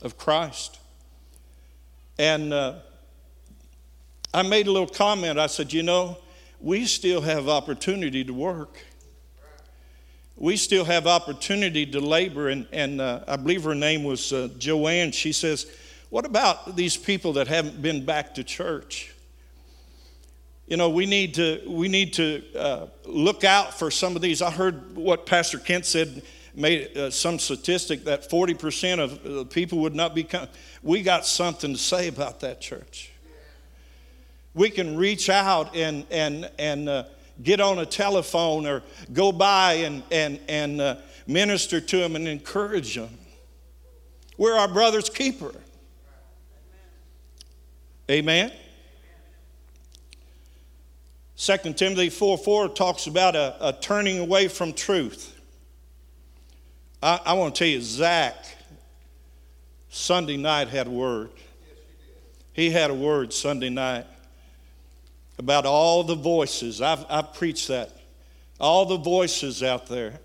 of 0.01 0.17
Christ. 0.17 0.79
And 2.17 2.53
uh, 2.53 2.79
I 4.33 4.41
made 4.41 4.65
a 4.65 4.71
little 4.71 4.87
comment. 4.87 5.37
I 5.37 5.47
said, 5.47 5.71
you 5.71 5.83
know, 5.83 6.17
we 6.59 6.85
still 6.85 7.21
have 7.21 7.47
opportunity 7.47 8.23
to 8.23 8.33
work. 8.33 8.77
We 10.35 10.55
still 10.57 10.85
have 10.85 11.07
opportunity 11.07 11.85
to 11.87 11.99
labor. 11.99 12.49
And, 12.49 12.67
and 12.71 13.01
uh, 13.01 13.23
I 13.27 13.35
believe 13.35 13.63
her 13.63 13.75
name 13.75 14.03
was 14.03 14.31
uh, 14.31 14.49
Joanne. 14.57 15.11
She 15.11 15.31
says, 15.31 15.65
what 16.09 16.25
about 16.25 16.75
these 16.75 16.97
people 16.97 17.33
that 17.33 17.47
haven't 17.47 17.81
been 17.81 18.05
back 18.05 18.35
to 18.35 18.43
church? 18.43 19.13
You 20.67 20.77
know, 20.77 20.89
we 20.89 21.05
need 21.05 21.33
to, 21.35 21.61
we 21.67 21.87
need 21.87 22.13
to 22.13 22.43
uh, 22.55 22.87
look 23.05 23.43
out 23.43 23.77
for 23.77 23.89
some 23.89 24.15
of 24.15 24.21
these. 24.21 24.41
I 24.41 24.51
heard 24.51 24.95
what 24.95 25.25
Pastor 25.25 25.57
Kent 25.57 25.85
said, 25.85 26.21
made 26.55 26.97
uh, 26.97 27.09
some 27.09 27.39
statistic 27.39 28.03
that 28.05 28.29
40% 28.29 28.99
of 28.99 29.23
the 29.23 29.45
people 29.45 29.79
would 29.79 29.95
not 29.95 30.13
be. 30.13 30.27
we 30.83 31.01
got 31.01 31.25
something 31.25 31.73
to 31.73 31.79
say 31.79 32.07
about 32.07 32.39
that 32.41 32.61
church. 32.61 33.11
We 34.53 34.69
can 34.69 34.97
reach 34.97 35.29
out 35.29 35.75
and, 35.75 36.05
and, 36.09 36.49
and 36.57 36.89
uh, 36.89 37.03
get 37.43 37.61
on 37.61 37.79
a 37.79 37.85
telephone 37.85 38.65
or 38.65 38.83
go 39.13 39.31
by 39.31 39.73
and, 39.73 40.03
and, 40.11 40.39
and 40.47 40.81
uh, 40.81 40.95
minister 41.27 41.79
to 41.79 41.97
them 41.97 42.15
and 42.15 42.27
encourage 42.27 42.95
them. 42.95 43.09
We're 44.37 44.57
our 44.57 44.67
brother's 44.67 45.09
keeper. 45.09 45.53
Amen. 48.09 48.51
2 51.37 51.57
Timothy 51.73 52.09
4 52.09 52.37
4 52.37 52.69
talks 52.69 53.07
about 53.07 53.35
a, 53.35 53.55
a 53.61 53.73
turning 53.73 54.19
away 54.19 54.47
from 54.47 54.73
truth. 54.73 55.39
I, 57.01 57.19
I 57.27 57.33
want 57.33 57.55
to 57.55 57.59
tell 57.59 57.67
you, 57.67 57.81
Zach, 57.81 58.35
Sunday 59.89 60.37
night 60.37 60.67
had 60.67 60.87
a 60.87 60.89
word. 60.89 61.29
He 62.51 62.71
had 62.71 62.89
a 62.89 62.93
word 62.93 63.31
Sunday 63.31 63.69
night 63.69 64.05
about 65.39 65.65
all 65.65 66.03
the 66.03 66.15
voices. 66.15 66.81
I've, 66.81 67.05
I've 67.09 67.33
preached 67.33 67.69
that. 67.69 67.91
All 68.59 68.85
the 68.85 68.97
voices 68.97 69.63
out 69.63 69.87
there. 69.87 70.19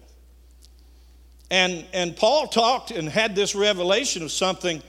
And, 1.51 1.87
and 1.93 2.17
Paul 2.17 2.49
talked 2.49 2.91
and 2.91 3.09
had 3.09 3.37
this 3.37 3.55
revelation 3.55 4.25
of 4.25 4.33
something 4.33 4.83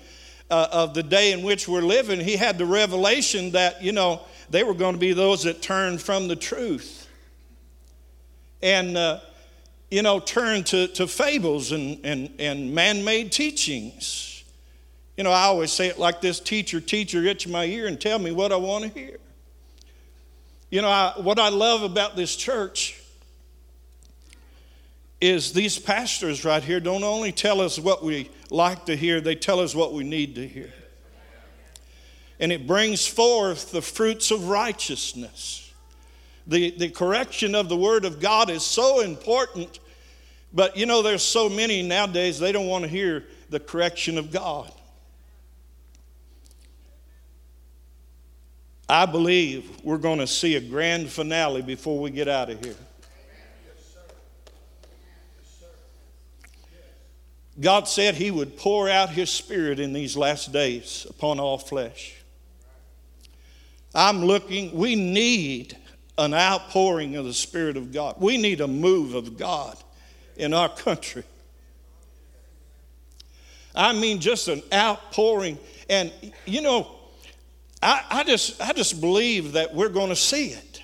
uh, 0.50 0.67
of 0.72 0.94
the 0.96 1.03
day 1.03 1.32
in 1.32 1.44
which 1.44 1.67
we're 1.67 1.82
living, 1.82 2.20
he 2.20 2.36
had 2.36 2.58
the 2.58 2.65
revelation 2.65 3.51
that, 3.51 3.84
you 3.84 3.91
know, 3.91 4.22
they 4.50 4.63
were 4.63 4.74
going 4.74 4.94
to 4.94 5.00
be 5.00 5.13
those 5.13 5.44
that 5.44 5.62
turned 5.62 6.01
from 6.01 6.27
the 6.27 6.36
truth 6.36 7.08
and, 8.62 8.98
uh, 8.98 9.20
you 9.91 10.01
know, 10.01 10.20
turned 10.20 10.65
to, 10.67 10.88
to 10.89 11.08
fables 11.08 11.72
and, 11.72 12.03
and, 12.03 12.32
and 12.39 12.74
man 12.74 13.03
made 13.03 13.32
teachings. 13.32 14.44
You 15.17 15.24
know, 15.24 15.32
I 15.32 15.44
always 15.44 15.72
say 15.72 15.88
it 15.88 16.00
like 16.00 16.20
this 16.20 16.39
teacher, 16.39 16.82
teacher, 16.82 17.24
itch 17.24 17.48
my 17.48 17.65
ear 17.65 17.88
and 17.88 18.00
tell 18.00 18.20
me 18.20 18.32
what 18.32 18.51
I 18.51 18.58
want 18.58 18.84
to 18.86 19.00
hear. 19.00 19.17
You 20.69 20.81
know, 20.81 20.89
I, 20.89 21.13
what 21.17 21.39
I 21.39 21.50
love 21.50 21.84
about 21.84 22.15
this 22.15 22.36
church 22.36 23.01
is 25.22 25.53
these 25.53 25.79
pastors 25.79 26.43
right 26.43 26.63
here 26.63 26.79
don't 26.79 27.03
only 27.03 27.31
tell 27.31 27.62
us 27.62 27.79
what 27.79 28.03
we 28.03 28.29
like 28.50 28.86
to 28.86 28.95
hear, 28.95 29.22
they 29.22 29.36
tell 29.36 29.60
us 29.60 29.74
what 29.74 29.93
we 29.93 30.03
need 30.03 30.36
to 30.36 30.48
hear. 30.48 30.74
And 32.39 32.51
it 32.51 32.67
brings 32.67 33.07
forth 33.07 33.72
the 33.72 33.81
fruits 33.81 34.31
of 34.31 34.50
righteousness. 34.50 35.74
The, 36.48 36.72
the 36.77 36.89
correction 36.89 37.55
of 37.55 37.69
the 37.69 37.77
Word 37.77 38.05
of 38.05 38.19
God 38.19 38.50
is 38.50 38.63
so 38.63 39.00
important 39.00 39.79
But 40.55 40.77
you 40.77 40.86
know, 40.86 41.01
there's 41.01 41.22
so 41.22 41.50
many 41.50 41.84
nowadays, 41.84 42.39
they 42.39 42.53
don't 42.53 42.67
want 42.67 42.86
to 42.86 42.89
hear 42.89 43.25
the 43.50 43.60
correction 43.60 44.17
of 44.17 44.31
God. 44.31 44.72
I 48.88 49.06
believe 49.06 49.84
we're 49.84 49.98
going 49.98 50.20
to 50.20 50.27
see 50.27 50.56
a 50.56 50.62
grand 50.62 51.10
finale 51.10 51.62
before 51.62 52.00
we 52.00 52.12
get 52.12 52.27
out 52.27 52.50
of 52.50 52.63
here. 52.63 52.75
God 57.60 57.88
said 57.88 58.15
He 58.15 58.32
would 58.32 58.58
pour 58.58 58.89
out 58.89 59.10
His 59.10 59.30
Spirit 59.30 59.80
in 59.80 59.94
these 59.94 60.18
last 60.18 60.51
days 60.51 61.08
upon 61.10 61.39
all 61.39 61.58
flesh. 61.58 62.15
I'm 63.94 64.25
looking, 64.25 64.74
we 64.77 64.96
need 64.96 65.77
an 66.18 66.34
outpouring 66.34 67.15
of 67.15 67.25
the 67.25 67.34
Spirit 67.34 67.77
of 67.77 67.94
God. 67.94 68.15
We 68.20 68.38
need 68.38 68.62
a 68.62 68.68
move 68.68 69.15
of 69.15 69.38
God 69.38 69.77
in 70.36 70.54
our 70.54 70.70
country. 70.70 71.24
I 73.74 73.94
mean, 73.94 74.20
just 74.20 74.48
an 74.48 74.62
outpouring. 74.74 75.58
And, 75.89 76.12
you 76.46 76.62
know, 76.62 76.95
I, 77.86 78.04
I, 78.10 78.24
just, 78.24 78.60
I 78.60 78.74
just 78.74 79.00
believe 79.00 79.51
that 79.51 79.75
we're 79.75 79.89
going 79.89 80.10
to 80.10 80.15
see 80.15 80.48
it. 80.48 80.82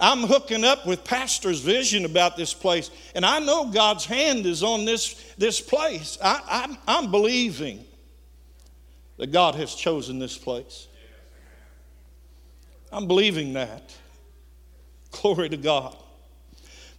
I'm 0.00 0.20
hooking 0.20 0.64
up 0.64 0.86
with 0.86 1.04
Pastor's 1.04 1.60
vision 1.60 2.06
about 2.06 2.36
this 2.36 2.54
place, 2.54 2.90
and 3.14 3.26
I 3.26 3.40
know 3.40 3.70
God's 3.70 4.06
hand 4.06 4.46
is 4.46 4.62
on 4.62 4.86
this, 4.86 5.34
this 5.36 5.60
place. 5.60 6.16
I, 6.22 6.40
I'm, 6.48 6.78
I'm 6.88 7.10
believing 7.10 7.84
that 9.18 9.32
God 9.32 9.54
has 9.54 9.74
chosen 9.74 10.18
this 10.18 10.36
place. 10.36 10.88
I'm 12.90 13.06
believing 13.06 13.52
that. 13.52 13.94
Glory 15.10 15.50
to 15.50 15.58
God. 15.58 15.96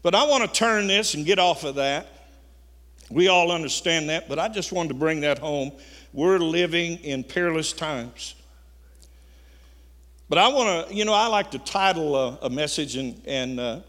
But 0.03 0.13
I 0.13 0.25
want 0.27 0.43
to 0.43 0.59
turn 0.59 0.85
this 0.85 1.15
and 1.15 1.25
get 1.25 1.39
off 1.39 1.63
of 1.63 1.75
that. 1.75 2.07
We 3.09 3.27
all 3.27 3.51
understand 3.51 4.09
that, 4.09 4.29
but 4.29 4.37
I 4.37 4.49
just 4.49 4.71
wanted 4.71 4.89
to 4.89 4.95
bring 4.95 5.21
that 5.21 5.39
home. 5.39 5.71
We're 6.15 6.39
living 6.39 6.99
in 7.03 7.25
perilous 7.25 7.73
times. 7.73 8.35
But 10.29 10.37
I 10.37 10.47
want 10.47 10.87
to, 10.87 10.95
you 10.95 11.03
know, 11.03 11.11
I 11.11 11.27
like 11.27 11.51
to 11.51 11.59
title 11.59 12.15
a, 12.15 12.39
a 12.43 12.49
message, 12.49 12.95
and, 12.95 13.21
and 13.25 13.59
uh, 13.59 13.79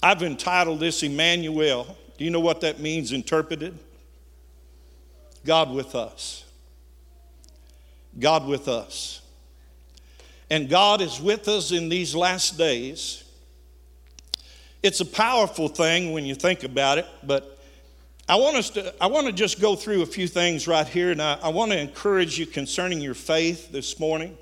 I've 0.00 0.22
entitled 0.22 0.78
this 0.78 1.02
Emmanuel. 1.02 1.96
Do 2.16 2.24
you 2.24 2.30
know 2.30 2.38
what 2.38 2.60
that 2.60 2.78
means 2.78 3.10
interpreted? 3.10 3.76
God 5.44 5.72
with 5.72 5.96
us. 5.96 6.44
God 8.20 8.46
with 8.46 8.68
us. 8.68 9.22
And 10.50 10.68
God 10.68 11.00
is 11.00 11.20
with 11.20 11.48
us 11.48 11.72
in 11.72 11.88
these 11.88 12.14
last 12.14 12.56
days. 12.56 13.24
It's 14.84 15.00
a 15.00 15.06
powerful 15.06 15.66
thing 15.66 16.12
when 16.12 16.24
you 16.24 16.36
think 16.36 16.62
about 16.62 16.98
it, 16.98 17.06
but 17.24 17.58
I 18.28 18.36
want 18.36 18.56
us 18.56 18.70
to 18.70 18.94
I 19.02 19.08
want 19.08 19.26
to 19.26 19.32
just 19.32 19.60
go 19.60 19.74
through 19.74 20.02
a 20.02 20.06
few 20.06 20.28
things 20.28 20.68
right 20.68 20.86
here, 20.86 21.10
and 21.10 21.20
I, 21.20 21.38
I 21.42 21.48
want 21.48 21.72
to 21.72 21.78
encourage 21.78 22.38
you 22.38 22.46
concerning 22.46 23.00
your 23.00 23.14
faith 23.14 23.72
this 23.72 23.98
morning. 23.98 24.38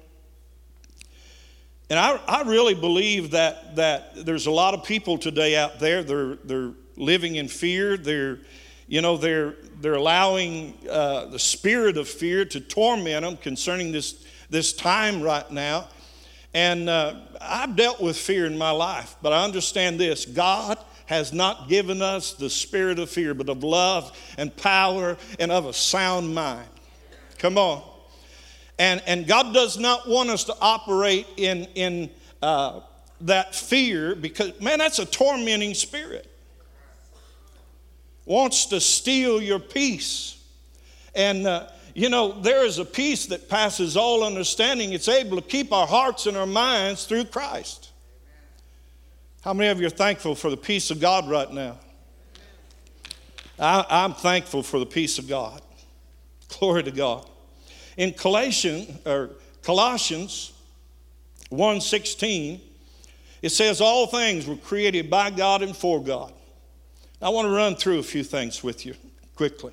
And 1.89 1.99
I, 1.99 2.21
I 2.29 2.43
really 2.43 2.75
believe 2.75 3.33
that, 3.33 3.75
that 3.75 4.25
there's 4.25 4.47
a 4.47 4.51
lot 4.51 4.75
of 4.75 4.85
people 4.85 5.19
today 5.19 5.57
out 5.57 5.81
there, 5.81 6.05
they're, 6.05 6.37
they're 6.37 6.73
living 6.97 7.35
in 7.35 7.49
fear. 7.49 7.97
They're, 7.97 8.39
you 8.87 9.01
know, 9.01 9.17
they're, 9.17 9.57
they're 9.81 9.95
allowing 9.95 10.79
uh, 10.89 11.27
the 11.27 11.39
spirit 11.39 11.97
of 11.97 12.09
fear 12.09 12.45
to 12.45 12.61
torment 12.61 13.25
them 13.25 13.37
concerning 13.37 13.91
this, 13.91 14.25
this 14.51 14.73
time 14.73 15.21
right 15.21 15.51
now. 15.51 15.89
And 16.55 16.89
uh, 16.89 17.15
I've 17.41 17.75
dealt 17.75 18.01
with 18.01 18.17
fear 18.17 18.47
in 18.47 18.57
my 18.57 18.71
life, 18.71 19.17
but 19.21 19.33
I 19.33 19.43
understand 19.43 19.99
this 19.99 20.25
God 20.25 20.79
has 21.11 21.33
not 21.33 21.69
given 21.69 22.01
us 22.01 22.35
the 22.35 22.49
spirit 22.49 23.01
of 23.01 23.11
fear, 23.11 23.35
but 23.35 23.49
of 23.49 23.65
love 23.65 24.17
and 24.39 24.57
power 24.57 25.17
and 25.41 25.51
of 25.51 25.67
a 25.67 25.73
sound 25.73 26.33
mind. 26.33 26.69
Come 27.39 27.59
on. 27.59 27.83
And, 28.79 29.03
and 29.09 29.27
God 29.27 29.53
does 29.53 29.77
not 29.77 30.09
want 30.09 30.31
us 30.31 30.45
to 30.45 30.55
operate 30.61 31.27
in, 31.37 31.65
in 31.75 32.11
uh, 32.41 32.83
that 33.23 33.57
fear 33.57 34.15
because, 34.15 34.61
man, 34.61 34.79
that's 34.79 35.01
a 35.01 35.05
tormenting 35.05 35.75
spirit. 35.75 36.31
Wants 38.25 38.67
to 38.67 38.81
steal 38.81 39.43
your 39.43 39.59
peace. 39.59 40.41
And, 41.17 41.45
uh, 41.45 41.71
you 41.93 42.09
know, 42.09 42.41
there 42.41 42.65
is 42.65 42.79
a 42.79 42.85
peace 42.85 43.27
that 43.27 43.49
passes 43.49 43.97
all 43.97 44.23
understanding. 44.23 44.93
It's 44.93 45.09
able 45.09 45.39
to 45.39 45.43
keep 45.43 45.73
our 45.73 45.89
hearts 45.89 46.27
and 46.27 46.37
our 46.37 46.47
minds 46.47 47.05
through 47.05 47.25
Christ. 47.25 47.90
How 49.43 49.55
many 49.55 49.71
of 49.71 49.81
you 49.81 49.87
are 49.87 49.91
thankful 49.91 50.35
for 50.35 50.51
the 50.51 50.57
peace 50.57 50.91
of 50.91 51.01
God 51.01 51.29
right 51.29 51.51
now? 51.51 51.79
I, 53.59 53.85
I'm 53.89 54.13
thankful 54.13 54.63
for 54.63 54.79
the 54.79 54.87
peace 54.87 55.19
of 55.19 55.29
God. 55.29 55.63
Glory 56.59 56.83
to 56.83 56.91
God. 56.91 57.27
In 57.97 58.13
Colossians, 58.13 58.91
or 59.07 59.31
Colossians 59.63 60.53
1:16, 61.51 62.61
it 63.41 63.51
says 63.51 63.81
all 63.81 64.07
things 64.07 64.47
were 64.47 64.57
created 64.57 65.09
by 65.09 65.31
God 65.31 65.63
and 65.63 65.75
for 65.75 66.03
God. 66.03 66.33
I 67.23 67.31
want 67.31 67.47
to 67.47 67.51
run 67.51 67.77
through 67.77 67.99
a 67.99 68.03
few 68.03 68.25
things 68.25 68.63
with 68.63 68.85
you 68.85 68.95
quickly. 69.37 69.73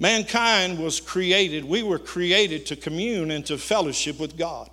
Mankind 0.00 0.78
was 0.78 0.98
created, 0.98 1.64
we 1.64 1.84
were 1.84 1.98
created 1.98 2.66
to 2.66 2.76
commune 2.76 3.30
and 3.30 3.46
to 3.46 3.56
fellowship 3.56 4.18
with 4.18 4.36
God. 4.36 4.68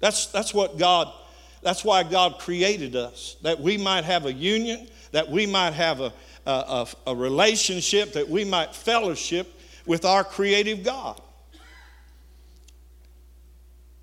That's, 0.00 0.26
that's 0.26 0.52
what 0.52 0.78
God, 0.78 1.12
that's 1.62 1.84
why 1.84 2.02
God 2.02 2.38
created 2.38 2.96
us, 2.96 3.36
that 3.42 3.60
we 3.60 3.76
might 3.76 4.04
have 4.04 4.26
a 4.26 4.32
union, 4.32 4.88
that 5.12 5.30
we 5.30 5.46
might 5.46 5.72
have 5.72 6.00
a, 6.00 6.12
a, 6.46 6.86
a 7.06 7.14
relationship, 7.14 8.12
that 8.12 8.28
we 8.28 8.44
might 8.44 8.74
fellowship 8.74 9.48
with 9.86 10.04
our 10.04 10.24
creative 10.24 10.82
God. 10.82 11.20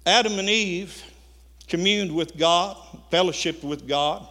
Adam 0.06 0.39
and 0.39 0.49
Eve 0.49 1.04
communed 1.67 2.13
with 2.13 2.38
God, 2.38 2.77
fellowshiped 3.12 3.63
with 3.63 3.88
God. 3.88 4.27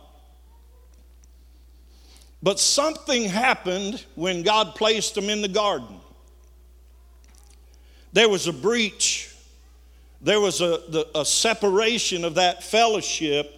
But 2.43 2.59
something 2.59 3.25
happened 3.25 4.05
when 4.15 4.43
God 4.43 4.75
placed 4.75 5.15
them 5.15 5.29
in 5.29 5.43
the 5.43 5.49
garden. 5.49 6.01
There 8.13 8.29
was 8.29 8.47
a 8.47 8.53
breach, 8.53 9.20
there 10.21 10.41
was 10.41 10.61
a, 10.61 10.83
the, 10.89 11.09
a 11.15 11.25
separation 11.25 12.25
of 12.25 12.35
that 12.35 12.63
fellowship, 12.63 13.57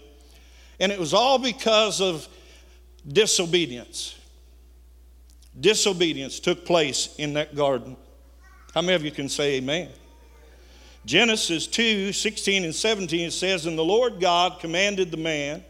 and 0.79 0.92
it 0.92 0.98
was 0.98 1.12
all 1.12 1.38
because 1.38 2.01
of 2.01 2.29
disobedience. 3.07 4.16
Disobedience 5.59 6.40
took 6.40 6.64
place 6.64 7.14
in 7.18 7.35
that 7.35 7.55
garden. 7.55 7.96
How 8.75 8.81
many 8.81 8.94
of 8.94 9.05
you 9.05 9.11
can 9.11 9.29
say 9.29 9.55
amen? 9.55 9.90
Genesis 11.05 11.66
2 11.66 12.12
16 12.12 12.64
and 12.64 12.75
17 12.75 13.31
says, 13.33 13.66
And 13.66 13.77
the 13.77 13.85
Lord 13.85 14.20
God 14.20 14.61
commanded 14.61 15.11
the 15.11 15.16
man, 15.16 15.64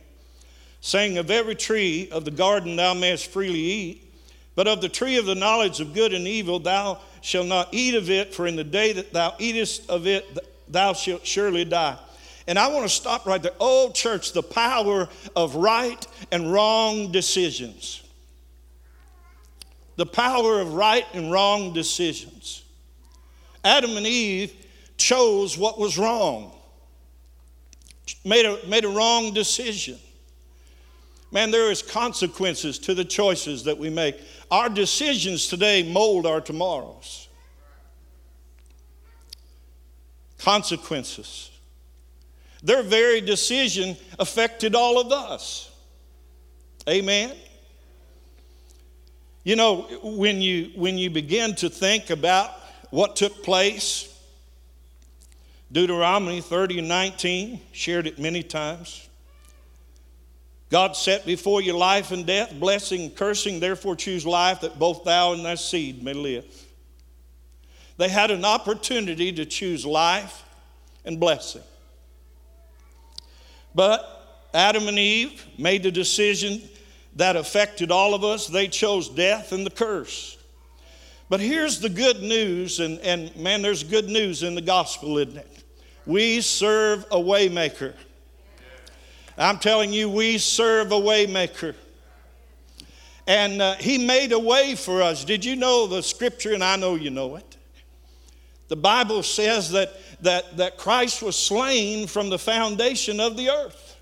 saying, 0.81 1.17
Of 1.17 1.31
every 1.31 1.55
tree 1.55 2.11
of 2.11 2.25
the 2.27 2.31
garden 2.31 2.77
thou 2.77 2.93
mayest 2.93 3.31
freely 3.31 3.59
eat, 3.59 4.15
but 4.55 4.69
of 4.69 4.83
the 4.83 4.91
tree 4.91 5.17
of 5.17 5.25
the 5.25 5.35
knowledge 5.35 5.81
of 5.81 5.95
good 5.95 6.13
and 6.13 6.29
evil 6.29 6.59
thou 6.59 7.01
shalt 7.23 7.47
not 7.47 7.69
eat 7.73 7.95
of 7.95 8.11
it, 8.11 8.35
for 8.35 8.47
in 8.47 8.57
the 8.57 8.65
day 8.65 8.93
that 8.93 9.15
thou 9.15 9.35
eatest 9.39 9.89
of 9.89 10.07
it 10.07 10.39
thou 10.69 10.93
shalt 10.93 11.27
surely 11.27 11.65
die. 11.65 11.99
And 12.47 12.59
I 12.59 12.69
want 12.69 12.85
to 12.85 12.89
stop 12.89 13.27
right 13.27 13.43
there. 13.43 13.53
Oh, 13.61 13.93
church, 13.93 14.33
the 14.33 14.43
power 14.43 15.09
of 15.37 15.55
right 15.55 16.07
and 16.33 16.53
wrong 16.53 17.13
decisions. 17.13 18.03
The 19.97 20.07
power 20.07 20.61
of 20.61 20.75
right 20.75 21.07
and 21.13 21.31
wrong 21.31 21.73
decisions. 21.73 22.65
Adam 23.65 23.97
and 23.97 24.07
Eve 24.07 24.53
chose 24.97 25.57
what 25.57 25.79
was 25.79 25.99
wrong, 25.99 26.53
made 28.25 28.47
a, 28.47 28.59
made 28.67 28.85
a 28.85 28.89
wrong 28.89 29.33
decision. 29.33 29.99
Man, 31.31 31.51
there 31.51 31.71
is 31.71 31.81
consequences 31.81 32.79
to 32.81 32.95
the 32.95 33.05
choices 33.05 33.65
that 33.65 33.79
we 33.79 33.89
make. 33.89 34.21
Our 34.51 34.69
decisions 34.69 35.47
today 35.47 35.91
mold 35.91 36.27
our 36.27 36.41
tomorrows. 36.41 37.29
Consequences. 40.43 41.51
Their 42.63 42.83
very 42.83 43.21
decision 43.21 43.97
affected 44.19 44.75
all 44.75 45.01
of 45.01 45.13
us. 45.13 45.71
Amen. 46.89 47.33
You 49.45 49.57
know, 49.57 49.83
when 50.03 50.41
you 50.41 50.71
when 50.75 50.99
you 50.99 51.11
begin 51.11 51.55
to 51.57 51.69
think 51.69 52.11
about 52.11 52.51
what 52.91 53.17
took 53.17 53.43
place, 53.43 54.09
Deuteronomy 55.71 56.41
30 56.41 56.81
and 56.81 56.89
19, 56.89 57.61
shared 57.73 58.07
it 58.07 58.19
many 58.19 58.43
times. 58.43 59.09
God 60.71 60.97
set 60.97 61.27
before 61.27 61.61
you 61.61 61.77
life 61.77 62.13
and 62.13 62.27
death, 62.27 62.53
blessing 62.59 63.03
and 63.03 63.17
cursing, 63.17 63.61
therefore 63.61 63.95
choose 63.95 64.25
life 64.25 64.63
that 64.63 64.79
both 64.79 65.05
thou 65.05 65.35
and 65.35 65.45
thy 65.45 65.55
seed 65.55 66.03
may 66.03 66.15
live. 66.15 66.45
They 68.03 68.09
had 68.09 68.33
an 68.33 68.45
opportunity 68.45 69.31
to 69.31 69.47
choose 69.47 69.87
life 69.87 70.43
and 71.05 71.21
blessing. 71.21 71.63
But 73.77 74.49
Adam 74.53 74.89
and 74.89 74.99
Eve 74.99 75.47
made 75.57 75.85
the 75.85 75.93
decision 75.93 76.63
that 77.15 77.37
affected 77.37 77.93
all 77.93 78.13
of 78.13 78.25
us. 78.25 78.49
They 78.49 78.67
chose 78.67 79.09
death 79.09 79.53
and 79.53 79.65
the 79.65 79.71
curse. 79.71 80.37
But 81.29 81.39
here's 81.39 81.79
the 81.79 81.89
good 81.89 82.21
news, 82.21 82.81
and, 82.81 82.99
and 83.03 83.37
man, 83.37 83.63
there's 83.63 83.85
good 83.85 84.09
news 84.09 84.43
in 84.43 84.57
the 84.57 84.63
gospel, 84.63 85.19
isn't 85.19 85.37
it? 85.37 85.63
We 86.05 86.41
serve 86.41 87.05
a 87.13 87.19
waymaker. 87.19 87.95
I'm 89.39 89.61
telling 89.61 89.93
you, 89.93 90.09
we 90.11 90.39
serve 90.39 90.91
a 90.91 90.97
waymaker. 90.97 91.77
And 93.29 93.63
uh, 93.63 93.75
he 93.75 94.05
made 94.05 94.33
a 94.33 94.41
way 94.41 94.75
for 94.75 95.03
us. 95.03 95.25
Did 95.25 95.45
you 95.45 95.55
know 95.55 95.87
the 95.87 96.03
scripture? 96.03 96.53
And 96.53 96.65
I 96.65 96.75
know 96.75 96.97
you 96.97 97.11
know 97.11 97.37
it. 97.37 97.52
The 98.69 98.77
Bible 98.77 99.23
says 99.23 99.73
that, 99.73 99.93
that, 100.23 100.57
that 100.57 100.79
Christ 100.79 101.23
was 101.23 101.37
slain 101.37 102.07
from 102.07 102.31
the 102.31 102.39
foundation 102.39 103.21
of 103.21 103.37
the 103.37 103.51
earth. 103.51 104.01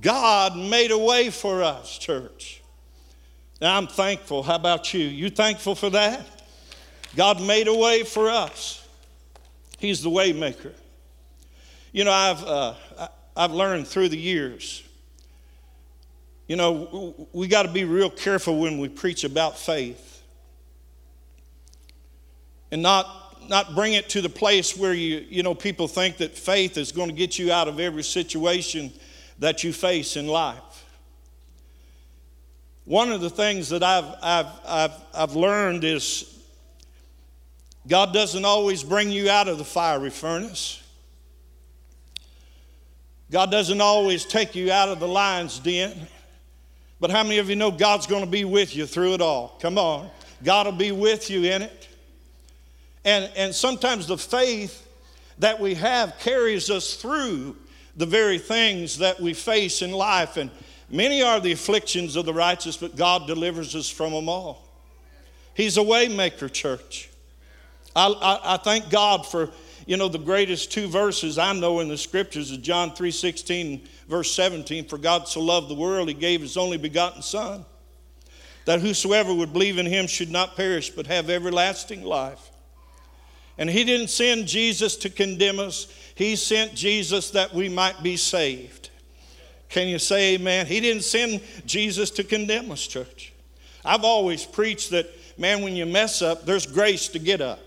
God 0.00 0.56
made 0.56 0.90
a 0.90 0.98
way 0.98 1.30
for 1.30 1.62
us, 1.62 1.98
church. 1.98 2.62
Now, 3.60 3.76
I'm 3.76 3.86
thankful. 3.86 4.42
How 4.42 4.56
about 4.56 4.92
you? 4.92 5.04
You 5.04 5.30
thankful 5.30 5.74
for 5.74 5.90
that? 5.90 6.26
God 7.14 7.40
made 7.40 7.68
a 7.68 7.74
way 7.74 8.02
for 8.02 8.28
us. 8.28 8.86
He's 9.78 10.02
the 10.02 10.10
way 10.10 10.32
maker. 10.32 10.72
You 11.92 12.04
know, 12.04 12.12
I've, 12.12 12.42
uh, 12.42 12.74
I've 13.36 13.52
learned 13.52 13.86
through 13.86 14.08
the 14.08 14.18
years, 14.18 14.82
you 16.48 16.56
know, 16.56 17.28
we 17.32 17.46
got 17.46 17.64
to 17.64 17.72
be 17.72 17.84
real 17.84 18.10
careful 18.10 18.58
when 18.58 18.78
we 18.78 18.88
preach 18.88 19.24
about 19.24 19.58
faith 19.58 20.22
and 22.72 22.82
not, 22.82 23.06
not 23.48 23.74
bring 23.74 23.94
it 23.94 24.08
to 24.10 24.20
the 24.20 24.28
place 24.28 24.76
where 24.76 24.94
you, 24.94 25.24
you 25.28 25.42
know, 25.42 25.54
people 25.54 25.88
think 25.88 26.18
that 26.18 26.36
faith 26.36 26.76
is 26.76 26.92
going 26.92 27.08
to 27.08 27.14
get 27.14 27.38
you 27.38 27.52
out 27.52 27.68
of 27.68 27.80
every 27.80 28.02
situation 28.02 28.92
that 29.38 29.64
you 29.64 29.72
face 29.72 30.16
in 30.16 30.26
life. 30.26 30.84
One 32.84 33.12
of 33.12 33.20
the 33.20 33.30
things 33.30 33.68
that 33.68 33.82
I've, 33.82 34.14
I've, 34.22 34.46
I've, 34.66 34.92
I've 35.14 35.36
learned 35.36 35.84
is 35.84 36.28
God 37.86 38.12
doesn't 38.12 38.44
always 38.44 38.82
bring 38.82 39.10
you 39.10 39.30
out 39.30 39.48
of 39.48 39.58
the 39.58 39.64
fiery 39.64 40.10
furnace. 40.10 40.82
God 43.30 43.50
doesn't 43.50 43.80
always 43.80 44.24
take 44.24 44.54
you 44.54 44.70
out 44.70 44.88
of 44.88 45.00
the 45.00 45.08
lion's 45.08 45.58
den. 45.58 45.94
But 47.00 47.10
how 47.10 47.22
many 47.22 47.38
of 47.38 47.50
you 47.50 47.56
know 47.56 47.70
God's 47.70 48.06
going 48.06 48.24
to 48.24 48.30
be 48.30 48.44
with 48.44 48.76
you 48.76 48.86
through 48.86 49.14
it 49.14 49.20
all? 49.20 49.58
Come 49.60 49.78
on. 49.78 50.08
God 50.44 50.66
will 50.66 50.72
be 50.72 50.92
with 50.92 51.30
you 51.30 51.44
in 51.44 51.62
it. 51.62 51.81
And, 53.04 53.30
and 53.36 53.54
sometimes 53.54 54.06
the 54.06 54.18
faith 54.18 54.88
that 55.38 55.58
we 55.60 55.74
have 55.74 56.18
carries 56.18 56.70
us 56.70 56.94
through 56.94 57.56
the 57.96 58.06
very 58.06 58.38
things 58.38 58.98
that 58.98 59.20
we 59.20 59.34
face 59.34 59.82
in 59.82 59.90
life. 59.90 60.36
And 60.36 60.50
Many 60.92 61.22
are 61.22 61.40
the 61.40 61.52
afflictions 61.52 62.16
of 62.16 62.26
the 62.26 62.34
righteous, 62.34 62.76
but 62.76 62.96
God 62.96 63.26
delivers 63.26 63.74
us 63.74 63.88
from 63.88 64.12
them 64.12 64.28
all. 64.28 64.68
He's 65.54 65.78
a 65.78 65.80
waymaker, 65.80 66.52
church. 66.52 67.08
I, 67.96 68.08
I, 68.08 68.54
I, 68.54 68.56
thank 68.58 68.90
God 68.90 69.26
for, 69.26 69.50
you 69.86 69.96
know, 69.96 70.08
the 70.08 70.18
greatest 70.18 70.70
two 70.70 70.88
verses 70.88 71.38
I 71.38 71.54
know 71.54 71.80
in 71.80 71.88
the 71.88 71.96
scriptures 71.96 72.50
is 72.50 72.58
John 72.58 72.90
3.16, 72.90 73.86
verse 74.06 74.32
17. 74.32 74.86
For 74.86 74.98
God 74.98 75.28
so 75.28 75.40
loved 75.40 75.68
the 75.68 75.74
world, 75.74 76.08
he 76.08 76.14
gave 76.14 76.42
his 76.42 76.58
only 76.58 76.76
begotten 76.76 77.22
Son, 77.22 77.64
that 78.66 78.80
whosoever 78.80 79.32
would 79.32 79.52
believe 79.54 79.78
in 79.78 79.86
him 79.86 80.06
should 80.06 80.30
not 80.30 80.56
perish, 80.56 80.90
but 80.90 81.06
have 81.06 81.30
everlasting 81.30 82.02
life. 82.02 82.50
And 83.58 83.68
he 83.68 83.84
didn't 83.84 84.08
send 84.08 84.46
Jesus 84.46 84.96
to 84.96 85.10
condemn 85.10 85.58
us, 85.58 85.86
he 86.14 86.36
sent 86.36 86.74
Jesus 86.74 87.30
that 87.30 87.54
we 87.54 87.68
might 87.68 88.02
be 88.02 88.16
saved. 88.16 88.90
Can 89.68 89.88
you 89.88 89.98
say 89.98 90.34
amen? 90.34 90.66
He 90.66 90.80
didn't 90.80 91.02
send 91.02 91.40
Jesus 91.64 92.10
to 92.12 92.24
condemn 92.24 92.70
us, 92.70 92.86
church. 92.86 93.32
I've 93.84 94.04
always 94.04 94.44
preached 94.44 94.90
that, 94.90 95.08
man, 95.38 95.62
when 95.62 95.74
you 95.74 95.86
mess 95.86 96.20
up, 96.22 96.44
there's 96.44 96.66
grace 96.66 97.08
to 97.08 97.18
get 97.18 97.40
up. 97.40 97.58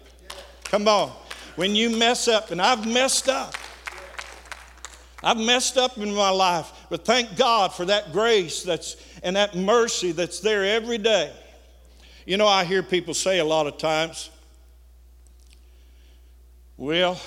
Come 0.65 0.87
on. 0.87 1.11
When 1.55 1.75
you 1.75 1.89
mess 1.89 2.27
up, 2.27 2.51
and 2.51 2.61
I've 2.61 2.85
messed 2.85 3.29
up. 3.29 3.55
I've 5.23 5.37
messed 5.37 5.77
up 5.77 5.97
in 5.97 6.13
my 6.13 6.29
life, 6.29 6.71
but 6.89 7.03
thank 7.03 7.35
God 7.35 7.73
for 7.73 7.85
that 7.85 8.13
grace 8.13 8.61
that's 8.61 8.95
and 9.23 9.35
that 9.35 9.55
mercy 9.55 10.11
that's 10.11 10.39
there 10.39 10.63
every 10.63 10.99
day. 10.99 11.33
You 12.25 12.37
know, 12.37 12.47
I 12.47 12.63
hear 12.63 12.83
people 12.83 13.15
say 13.15 13.39
a 13.39 13.45
lot 13.45 13.65
of 13.65 13.79
times, 13.79 14.29
well, 16.77 17.19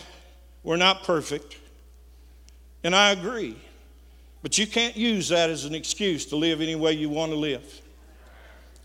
we're 0.63 0.77
not 0.77 1.05
perfect. 1.05 1.57
And 2.85 2.95
I 2.95 3.11
agree. 3.11 3.57
But 4.43 4.57
you 4.57 4.67
can't 4.67 4.97
use 4.97 5.29
that 5.31 5.51
as 5.51 5.65
an 5.65 5.75
excuse 5.75 6.27
to 6.27 6.37
live 6.37 6.61
any 6.61 6.77
way 6.77 6.93
you 6.93 7.09
want 7.09 7.33
to 7.33 7.39
live. 7.39 7.81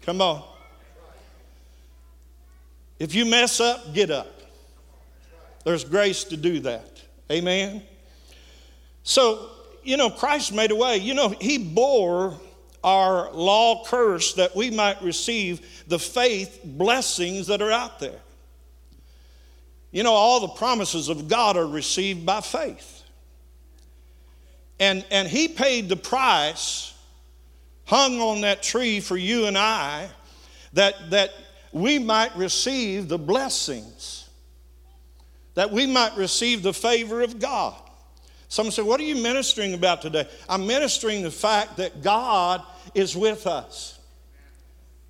Come 0.02 0.22
on. 0.22 0.44
If 3.00 3.14
you 3.14 3.26
mess 3.26 3.60
up, 3.60 3.94
get 3.94 4.10
up. 4.12 4.42
There's 5.64 5.84
grace 5.84 6.24
to 6.26 6.38
do 6.38 6.60
that. 6.62 7.02
Amen. 7.32 7.84
So, 9.04 9.50
you 9.84 9.98
know, 9.98 10.10
Christ 10.10 10.54
made 10.54 10.72
a 10.72 10.76
way. 10.76 10.98
You 10.98 11.14
know, 11.14 11.30
He 11.30 11.58
bore 11.58 12.40
our 12.84 13.32
law 13.32 13.86
curse 13.86 14.34
that 14.34 14.56
we 14.56 14.70
might 14.70 15.02
receive 15.02 15.84
the 15.88 16.00
faith 16.00 16.60
blessings 16.64 17.48
that 17.48 17.62
are 17.62 17.72
out 17.72 18.00
there. 18.00 18.20
You 19.94 20.02
know, 20.02 20.12
all 20.12 20.40
the 20.40 20.48
promises 20.48 21.08
of 21.08 21.28
God 21.28 21.56
are 21.56 21.68
received 21.68 22.26
by 22.26 22.42
faith. 22.42 23.04
And, 24.80 25.06
and 25.12 25.28
he 25.28 25.48
paid 25.48 25.88
the 25.88 25.96
price, 25.96 26.96
hung 27.86 28.20
on 28.20 28.42
that 28.42 28.64
tree 28.64 29.00
for 29.00 29.16
you 29.16 29.46
and 29.46 29.56
I, 29.56 30.10
that, 30.74 31.12
that 31.12 31.30
we 31.72 32.00
might 32.00 32.36
receive 32.36 33.08
the 33.08 33.20
blessings, 33.20 34.28
that 35.54 35.72
we 35.72 35.86
might 35.86 36.18
receive 36.18 36.64
the 36.64 36.74
favor 36.74 37.22
of 37.22 37.40
God. 37.40 37.76
Someone 38.48 38.72
said, 38.72 38.86
What 38.86 39.00
are 39.00 39.04
you 39.04 39.22
ministering 39.22 39.76
about 39.76 40.02
today? 40.02 40.28
I'm 40.50 40.66
ministering 40.66 41.22
the 41.22 41.32
fact 41.32 41.78
that 41.78 42.02
God 42.02 42.64
is 42.96 43.16
with 43.16 43.46
us. 43.46 44.00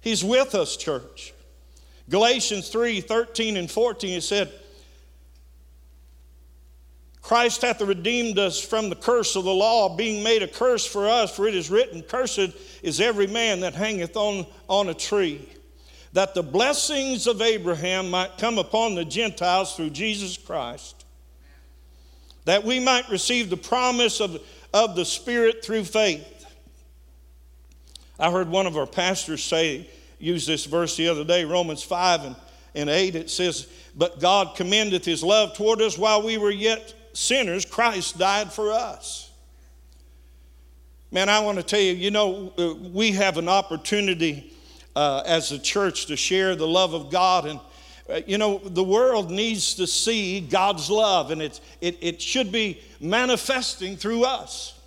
He's 0.01 0.25
with 0.25 0.55
us, 0.55 0.75
church. 0.75 1.33
Galatians 2.09 2.67
3 2.67 2.99
13 2.99 3.55
and 3.55 3.71
14, 3.71 4.17
it 4.17 4.21
said, 4.21 4.51
Christ 7.23 7.61
hath 7.61 7.79
redeemed 7.81 8.37
us 8.37 8.61
from 8.61 8.89
the 8.89 8.97
curse 8.97 9.37
of 9.37 9.45
the 9.45 9.53
law, 9.53 9.95
being 9.95 10.23
made 10.23 10.43
a 10.43 10.47
curse 10.47 10.85
for 10.85 11.07
us, 11.07 11.33
for 11.33 11.47
it 11.47 11.55
is 11.55 11.71
written, 11.71 12.03
Cursed 12.03 12.51
is 12.83 12.99
every 12.99 13.27
man 13.27 13.61
that 13.61 13.73
hangeth 13.73 14.17
on, 14.17 14.45
on 14.67 14.89
a 14.89 14.93
tree, 14.93 15.47
that 16.11 16.35
the 16.35 16.43
blessings 16.43 17.25
of 17.25 17.41
Abraham 17.41 18.09
might 18.09 18.37
come 18.37 18.57
upon 18.57 18.95
the 18.95 19.05
Gentiles 19.05 19.73
through 19.73 19.91
Jesus 19.91 20.37
Christ, 20.37 21.05
that 22.43 22.65
we 22.65 22.81
might 22.81 23.09
receive 23.09 23.49
the 23.49 23.55
promise 23.55 24.19
of, 24.19 24.41
of 24.73 24.97
the 24.97 25.05
Spirit 25.05 25.63
through 25.63 25.85
faith. 25.85 26.45
I 28.19 28.31
heard 28.31 28.49
one 28.49 28.67
of 28.67 28.75
our 28.75 28.85
pastors 28.85 29.41
say, 29.41 29.89
use 30.19 30.45
this 30.45 30.65
verse 30.65 30.97
the 30.97 31.07
other 31.07 31.23
day, 31.23 31.45
Romans 31.45 31.83
5 31.83 32.25
and, 32.25 32.35
and 32.75 32.89
8. 32.89 33.15
It 33.15 33.29
says, 33.29 33.69
But 33.95 34.19
God 34.19 34.57
commendeth 34.57 35.05
his 35.05 35.23
love 35.23 35.55
toward 35.55 35.81
us 35.81 35.97
while 35.97 36.21
we 36.21 36.37
were 36.37 36.51
yet 36.51 36.93
sinners, 37.13 37.65
Christ 37.65 38.17
died 38.17 38.51
for 38.51 38.71
us. 38.71 39.31
Man, 41.11 41.29
I 41.29 41.39
want 41.41 41.59
to 41.59 41.63
tell 41.63 41.79
you, 41.79 41.93
you 41.93 42.09
know, 42.09 42.51
uh, 42.57 42.73
we 42.73 43.11
have 43.11 43.37
an 43.37 43.47
opportunity 43.47 44.51
uh, 44.95 45.21
as 45.25 45.51
a 45.51 45.59
church 45.59 46.07
to 46.07 46.17
share 46.17 46.55
the 46.55 46.67
love 46.67 46.93
of 46.95 47.11
God. 47.11 47.45
And, 47.45 47.59
uh, 48.09 48.21
you 48.25 48.39
know, 48.39 48.57
the 48.57 48.83
world 48.83 49.29
needs 49.29 49.75
to 49.75 49.85
see 49.85 50.41
God's 50.41 50.89
love, 50.89 51.29
and 51.29 51.41
it, 51.41 51.59
it, 51.81 51.97
it 52.01 52.21
should 52.21 52.51
be 52.51 52.81
manifesting 52.99 53.95
through 53.95 54.25
us. 54.25 54.79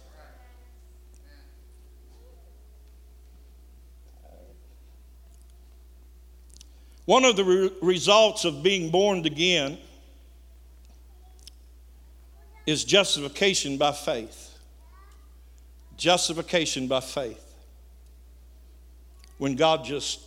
One 7.05 7.25
of 7.25 7.37
the 7.37 7.45
re- 7.45 7.73
results 7.81 8.45
of 8.45 8.65
being 8.65 8.91
born 8.91 9.25
again 9.25 9.79
is 12.67 12.85
justification 12.85 13.79
by 13.79 13.93
faith. 13.93 14.59
Justification 15.97 16.89
by 16.89 17.01
faith. 17.01 17.43
When 19.39 19.55
God 19.55 19.85
just 19.85 20.21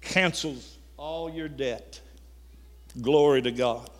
cancels 0.00 0.76
all 0.96 1.30
your 1.30 1.48
debt. 1.48 2.00
Glory 3.00 3.42
to 3.42 3.50
God. 3.50 3.90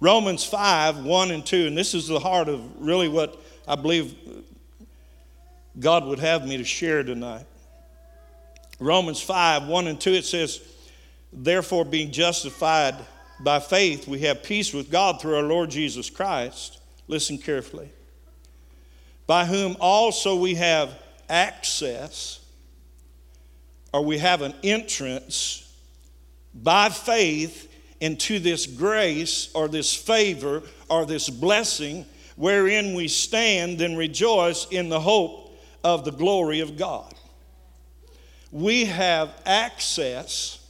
Romans 0.00 0.44
5 0.44 1.04
1 1.04 1.30
and 1.30 1.44
2, 1.44 1.66
and 1.66 1.76
this 1.76 1.94
is 1.94 2.06
the 2.06 2.20
heart 2.20 2.48
of 2.48 2.62
really 2.78 3.08
what 3.08 3.40
I 3.66 3.76
believe 3.76 4.14
God 5.78 6.04
would 6.06 6.18
have 6.18 6.46
me 6.46 6.56
to 6.58 6.64
share 6.64 7.02
tonight. 7.02 7.46
Romans 8.78 9.20
5 9.20 9.66
1 9.66 9.86
and 9.86 10.00
2, 10.00 10.12
it 10.12 10.24
says, 10.24 10.60
Therefore, 11.32 11.84
being 11.84 12.12
justified 12.12 12.94
by 13.40 13.60
faith, 13.60 14.08
we 14.08 14.20
have 14.20 14.42
peace 14.42 14.72
with 14.72 14.90
God 14.90 15.20
through 15.20 15.36
our 15.36 15.42
Lord 15.42 15.70
Jesus 15.70 16.10
Christ. 16.10 16.78
Listen 17.08 17.38
carefully. 17.38 17.90
by 19.26 19.44
whom 19.44 19.76
also 19.80 20.36
we 20.36 20.54
have 20.54 20.90
access, 21.28 22.40
or 23.92 24.02
we 24.02 24.18
have 24.18 24.42
an 24.42 24.54
entrance 24.62 25.62
by 26.54 26.88
faith 26.88 27.72
into 28.00 28.38
this 28.38 28.66
grace 28.66 29.50
or 29.54 29.68
this 29.68 29.94
favor 29.94 30.62
or 30.88 31.06
this 31.06 31.28
blessing 31.28 32.04
wherein 32.36 32.94
we 32.94 33.08
stand 33.08 33.80
and 33.80 33.96
rejoice 33.96 34.66
in 34.70 34.88
the 34.88 35.00
hope 35.00 35.58
of 35.82 36.04
the 36.04 36.12
glory 36.12 36.60
of 36.60 36.76
God. 36.76 37.12
We 38.52 38.84
have 38.84 39.30
access 39.44 40.65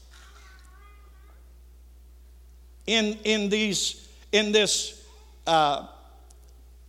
in, 2.87 3.19
in, 3.25 3.49
these, 3.49 4.09
in 4.33 4.53
this 4.53 5.05
uh, 5.47 5.87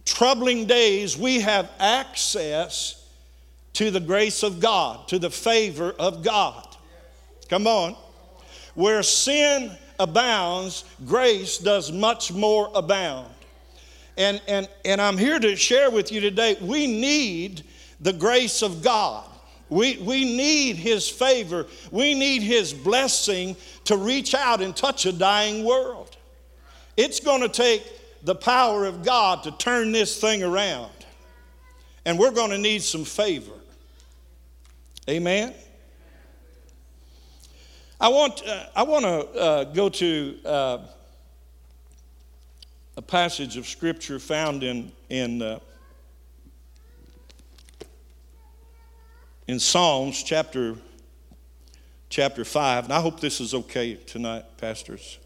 troubling 0.05 0.65
days, 0.65 1.17
we 1.17 1.41
have 1.41 1.69
access 1.79 3.07
to 3.73 3.91
the 3.91 3.99
grace 3.99 4.43
of 4.43 4.59
God, 4.59 5.07
to 5.09 5.19
the 5.19 5.29
favor 5.29 5.93
of 5.99 6.23
God. 6.23 6.67
Come 7.49 7.67
on. 7.67 7.95
Where 8.73 9.03
sin 9.03 9.71
abounds, 9.99 10.83
grace 11.05 11.57
does 11.57 11.91
much 11.91 12.31
more 12.31 12.71
abound. 12.73 13.33
And, 14.17 14.41
and, 14.47 14.67
and 14.83 14.99
I'm 14.99 15.17
here 15.17 15.39
to 15.39 15.55
share 15.55 15.91
with 15.91 16.11
you 16.11 16.21
today 16.21 16.57
we 16.59 16.87
need 16.87 17.63
the 17.99 18.13
grace 18.13 18.61
of 18.63 18.83
God. 18.83 19.25
We, 19.69 19.97
we 19.97 20.23
need 20.23 20.77
His 20.77 21.09
favor. 21.09 21.65
We 21.91 22.13
need 22.13 22.41
His 22.41 22.73
blessing 22.73 23.55
to 23.85 23.97
reach 23.97 24.33
out 24.33 24.61
and 24.61 24.75
touch 24.75 25.05
a 25.05 25.11
dying 25.11 25.65
world. 25.65 26.15
It's 26.95 27.19
going 27.19 27.41
to 27.41 27.49
take 27.49 27.83
the 28.23 28.35
power 28.35 28.85
of 28.85 29.03
God 29.03 29.43
to 29.43 29.51
turn 29.51 29.91
this 29.91 30.19
thing 30.19 30.43
around. 30.43 30.91
And 32.05 32.17
we're 32.17 32.31
going 32.31 32.51
to 32.51 32.57
need 32.57 32.81
some 32.81 33.03
favor. 33.03 33.53
Amen? 35.09 35.53
I 37.99 38.09
want, 38.09 38.45
uh, 38.45 38.65
I 38.75 38.83
want 38.83 39.05
to 39.05 39.39
uh, 39.39 39.63
go 39.65 39.89
to 39.89 40.37
uh, 40.45 40.77
a 42.95 43.01
passage 43.01 43.57
of 43.57 43.67
Scripture 43.67 44.19
found 44.19 44.63
in, 44.63 44.91
in, 45.09 45.59
in 49.47 49.59
Psalms 49.59 50.21
chapter, 50.23 50.75
chapter 52.09 52.43
5. 52.43 52.85
And 52.85 52.93
I 52.93 52.99
hope 52.99 53.19
this 53.19 53.39
is 53.39 53.53
okay 53.53 53.95
tonight, 53.95 54.43
pastors. 54.57 55.17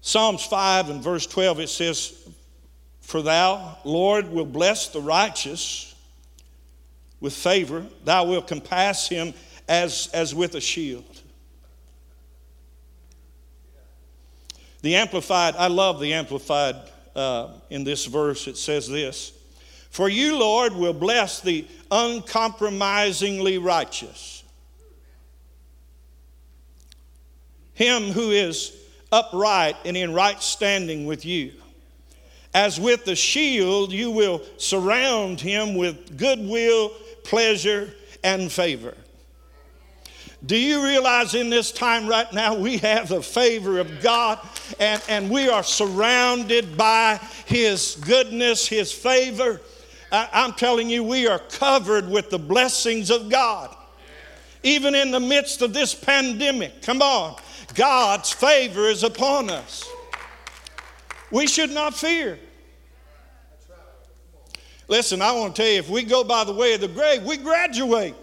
Psalms 0.00 0.44
5 0.44 0.90
and 0.90 1.02
verse 1.02 1.26
12, 1.26 1.60
it 1.60 1.68
says, 1.68 2.28
For 3.00 3.22
thou, 3.22 3.78
Lord, 3.84 4.28
will 4.28 4.46
bless 4.46 4.88
the 4.88 5.00
righteous 5.00 5.94
with 7.20 7.34
favor, 7.34 7.86
thou 8.04 8.24
wilt 8.24 8.48
compass 8.48 9.08
him 9.08 9.32
as, 9.68 10.08
as 10.12 10.34
with 10.34 10.56
a 10.56 10.60
shield. 10.60 11.04
The 14.82 14.96
Amplified, 14.96 15.54
I 15.56 15.68
love 15.68 16.00
the 16.00 16.12
Amplified 16.14 16.74
uh, 17.14 17.48
in 17.70 17.84
this 17.84 18.06
verse. 18.06 18.46
It 18.46 18.56
says 18.56 18.88
this 18.88 19.32
For 19.90 20.08
you, 20.08 20.38
Lord, 20.38 20.74
will 20.74 20.92
bless 20.92 21.40
the 21.40 21.66
uncompromisingly 21.90 23.58
righteous, 23.58 24.42
him 27.74 28.04
who 28.04 28.30
is 28.30 28.76
upright 29.10 29.76
and 29.84 29.96
in 29.96 30.14
right 30.14 30.42
standing 30.42 31.06
with 31.06 31.24
you. 31.24 31.52
As 32.54 32.78
with 32.78 33.04
the 33.04 33.16
shield, 33.16 33.92
you 33.92 34.10
will 34.10 34.42
surround 34.58 35.40
him 35.40 35.74
with 35.74 36.18
goodwill, 36.18 36.90
pleasure, 37.24 37.94
and 38.22 38.52
favor. 38.52 38.94
Do 40.44 40.56
you 40.56 40.84
realize 40.84 41.34
in 41.34 41.50
this 41.50 41.70
time 41.70 42.08
right 42.08 42.30
now 42.32 42.56
we 42.56 42.78
have 42.78 43.08
the 43.08 43.22
favor 43.22 43.78
of 43.78 44.00
God 44.00 44.40
and, 44.80 45.00
and 45.08 45.30
we 45.30 45.48
are 45.48 45.62
surrounded 45.62 46.76
by 46.76 47.20
His 47.46 47.96
goodness, 48.00 48.66
His 48.66 48.90
favor? 48.90 49.60
I, 50.10 50.28
I'm 50.32 50.52
telling 50.54 50.90
you, 50.90 51.04
we 51.04 51.28
are 51.28 51.38
covered 51.38 52.08
with 52.08 52.30
the 52.30 52.40
blessings 52.40 53.10
of 53.10 53.30
God. 53.30 53.76
Even 54.64 54.96
in 54.96 55.12
the 55.12 55.20
midst 55.20 55.62
of 55.62 55.72
this 55.72 55.94
pandemic, 55.94 56.82
come 56.82 57.02
on, 57.02 57.36
God's 57.74 58.32
favor 58.32 58.88
is 58.88 59.04
upon 59.04 59.48
us. 59.48 59.88
We 61.30 61.46
should 61.46 61.70
not 61.70 61.94
fear. 61.94 62.38
Listen, 64.88 65.22
I 65.22 65.32
want 65.32 65.54
to 65.54 65.62
tell 65.62 65.70
you, 65.70 65.78
if 65.78 65.88
we 65.88 66.02
go 66.02 66.24
by 66.24 66.44
the 66.44 66.52
way 66.52 66.74
of 66.74 66.80
the 66.80 66.88
grave, 66.88 67.22
we 67.22 67.36
graduate. 67.36 68.14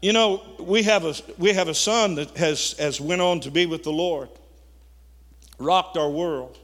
You 0.00 0.12
know, 0.12 0.42
we 0.58 0.82
have 0.84 1.04
a, 1.04 1.14
we 1.36 1.52
have 1.52 1.68
a 1.68 1.74
son 1.74 2.14
that 2.14 2.36
has, 2.36 2.72
has 2.78 3.00
went 3.00 3.20
on 3.20 3.40
to 3.40 3.50
be 3.50 3.66
with 3.66 3.82
the 3.82 3.92
Lord, 3.92 4.28
rocked 5.58 5.96
our 5.96 6.08
world. 6.08 6.58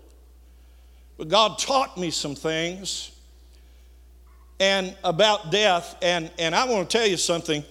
But 1.19 1.29
God 1.29 1.59
taught 1.59 1.99
me 1.99 2.11
some 2.11 2.35
things 2.35 3.13
and 4.59 4.97
about 5.05 5.51
death, 5.51 5.97
and, 6.01 6.31
and 6.39 6.55
I 6.55 6.65
want 6.65 6.89
to 6.89 6.99
tell 6.99 7.07
you 7.07 7.17
something 7.17 7.63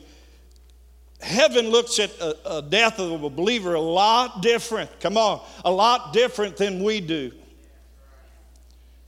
heaven 1.19 1.69
looks 1.69 1.99
at 1.99 2.11
a, 2.19 2.57
a, 2.57 2.61
death 2.61 2.99
of 2.99 3.23
a 3.23 3.29
believer 3.29 3.73
a 3.73 3.81
lot 3.81 4.41
different. 4.41 4.99
Come 4.99 5.17
on, 5.17 5.41
a 5.63 5.71
lot 5.71 6.13
different 6.13 6.57
than 6.57 6.83
we 6.83 7.01
do. 7.01 7.31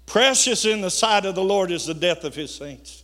Precious 0.06 0.66
in 0.66 0.82
the 0.82 0.90
sight 0.90 1.26
of 1.26 1.36
the 1.36 1.44
Lord 1.44 1.70
is 1.70 1.86
the 1.86 1.94
death 1.94 2.24
of 2.24 2.34
his 2.34 2.54
saints. 2.54 3.04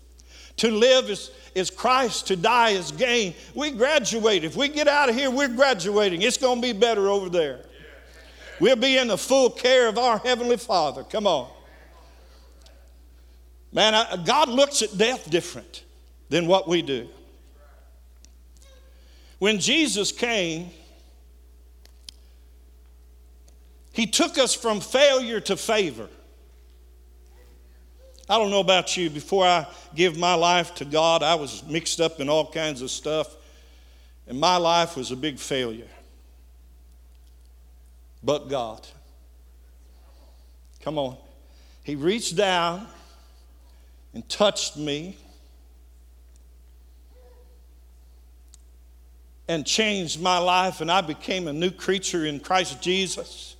To 0.58 0.70
live 0.70 1.10
is, 1.10 1.32
is 1.56 1.70
Christ, 1.70 2.28
to 2.28 2.36
die 2.36 2.70
is 2.70 2.92
gain. 2.92 3.34
We 3.56 3.72
graduate. 3.72 4.44
If 4.44 4.56
we 4.56 4.68
get 4.68 4.88
out 4.88 5.10
of 5.10 5.16
here, 5.16 5.32
we're 5.32 5.48
graduating. 5.48 6.22
It's 6.22 6.38
going 6.38 6.62
to 6.62 6.62
be 6.62 6.74
better 6.74 7.10
over 7.10 7.30
there. 7.30 7.62
We'll 8.60 8.76
be 8.76 8.98
in 8.98 9.08
the 9.08 9.18
full 9.18 9.50
care 9.50 9.88
of 9.88 9.98
our 9.98 10.20
Heavenly 10.20 10.58
Father. 10.58 11.04
Come 11.04 11.28
on. 11.28 11.50
Man, 13.72 13.96
I, 13.96 14.18
God 14.24 14.50
looks 14.50 14.84
at 14.84 14.96
death 14.98 15.30
different 15.30 15.84
than 16.30 16.46
what 16.46 16.68
we 16.68 16.82
do. 16.82 17.10
When 19.40 19.60
Jesus 19.60 20.12
came, 20.12 20.70
he 23.92 24.06
took 24.06 24.38
us 24.38 24.54
from 24.54 24.80
failure 24.80 25.40
to 25.42 25.58
favor. 25.58 26.08
I 28.30 28.38
don't 28.38 28.52
know 28.52 28.62
about 28.62 28.96
you, 28.96 29.10
before 29.10 29.46
I 29.46 29.68
give 29.96 30.18
my 30.18 30.34
life 30.34 30.76
to 30.76 30.86
God, 30.86 31.24
I 31.24 31.36
was 31.36 31.64
mixed 31.66 32.00
up 32.00 32.20
in 32.20 32.30
all 32.30 32.50
kinds 32.50 32.82
of 32.82 32.90
stuff, 32.90 33.36
and 34.28 34.40
my 34.40 34.56
life 34.56 34.96
was 34.96 35.12
a 35.12 35.16
big 35.16 35.38
failure. 35.40 35.90
But 38.24 38.48
God. 38.48 38.88
Come 40.82 40.98
on. 40.98 41.18
He 41.84 41.96
reached 41.96 42.38
down 42.38 42.88
and 44.14 44.28
touched 44.30 44.78
me 44.78 45.18
and 49.50 49.66
changed 49.66 50.22
my 50.22 50.38
life, 50.38 50.80
and 50.80 50.90
I 50.90 51.02
became 51.02 51.50
a 51.50 51.54
new 51.54 51.72
creature 51.72 52.26
in 52.26 52.40
Christ 52.40 52.82
Jesus. 52.82 53.58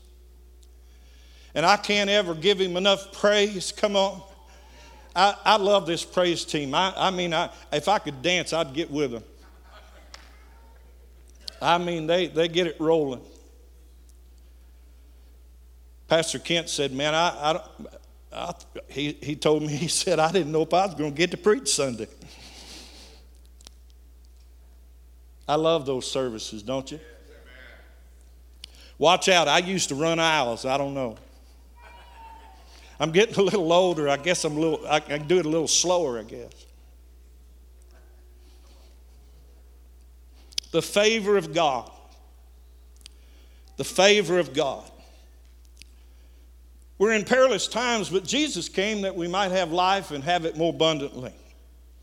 And 1.54 1.66
I 1.66 1.76
can't 1.76 2.10
ever 2.10 2.34
give 2.34 2.60
him 2.60 2.78
enough 2.78 3.12
praise. 3.12 3.74
Come 3.74 3.98
on. 3.98 4.22
I, 5.16 5.36
I 5.46 5.58
love 5.58 5.86
this 5.86 6.04
praise 6.04 6.44
team. 6.44 6.74
I, 6.74 6.94
I 6.96 7.12
mean, 7.12 7.34
I, 7.34 7.50
if 7.72 7.88
I 7.88 8.00
could 8.00 8.22
dance, 8.22 8.52
I'd 8.54 8.74
get 8.74 8.90
with 8.90 9.12
them. 9.12 9.24
I 11.62 11.78
mean, 11.78 12.08
they, 12.08 12.28
they 12.28 12.48
get 12.48 12.68
it 12.68 12.76
rolling. 12.80 13.22
Pastor 16.08 16.40
Kent 16.40 16.70
said, 16.70 16.92
Man, 16.92 17.16
I, 17.16 17.30
I, 17.30 17.62
I, 18.32 18.54
he, 18.90 19.18
he 19.22 19.36
told 19.36 19.62
me, 19.62 19.68
he 19.76 19.88
said, 19.88 20.20
I 20.20 20.32
didn't 20.32 20.52
know 20.52 20.64
if 20.64 20.74
I 20.74 20.86
was 20.86 20.96
going 20.96 21.12
to 21.12 21.18
get 21.18 21.32
to 21.32 21.38
preach 21.38 21.70
Sunday. 21.70 22.08
I 25.48 25.56
love 25.56 25.86
those 25.86 26.10
services, 26.10 26.64
don't 26.64 26.92
you? 26.92 27.00
Watch 28.98 29.28
out. 29.28 29.48
I 29.48 29.60
used 29.60 29.90
to 29.90 29.96
run 29.96 30.20
aisles. 30.20 30.66
I 30.66 30.78
don't 30.78 30.94
know. 30.94 31.18
I'm 33.00 33.12
getting 33.12 33.36
a 33.40 33.42
little 33.42 33.72
older. 33.72 34.10
I 34.10 34.18
guess 34.18 34.44
I'm 34.44 34.58
a 34.58 34.60
little, 34.60 34.88
I 34.88 35.00
can 35.00 35.28
do 35.28 35.40
it 35.40 35.46
a 35.46 35.50
little 35.50 35.68
slower, 35.68 36.20
I 36.20 36.24
guess. 36.24 36.52
The 40.72 40.82
favor 40.82 41.38
of 41.38 41.54
God. 41.54 41.92
The 43.78 43.84
favor 43.84 44.40
of 44.40 44.54
God. 44.54 44.90
We're 46.98 47.14
in 47.14 47.26
perilous 47.26 47.68
times, 47.68 48.10
but 48.10 48.24
Jesus 48.24 48.70
came 48.70 49.02
that 49.02 49.16
we 49.16 49.28
might 49.28 49.52
have 49.52 49.72
life 49.72 50.12
and 50.12 50.24
have 50.24 50.46
it 50.46 50.58
more 50.58 50.72
abundantly. 50.72 51.34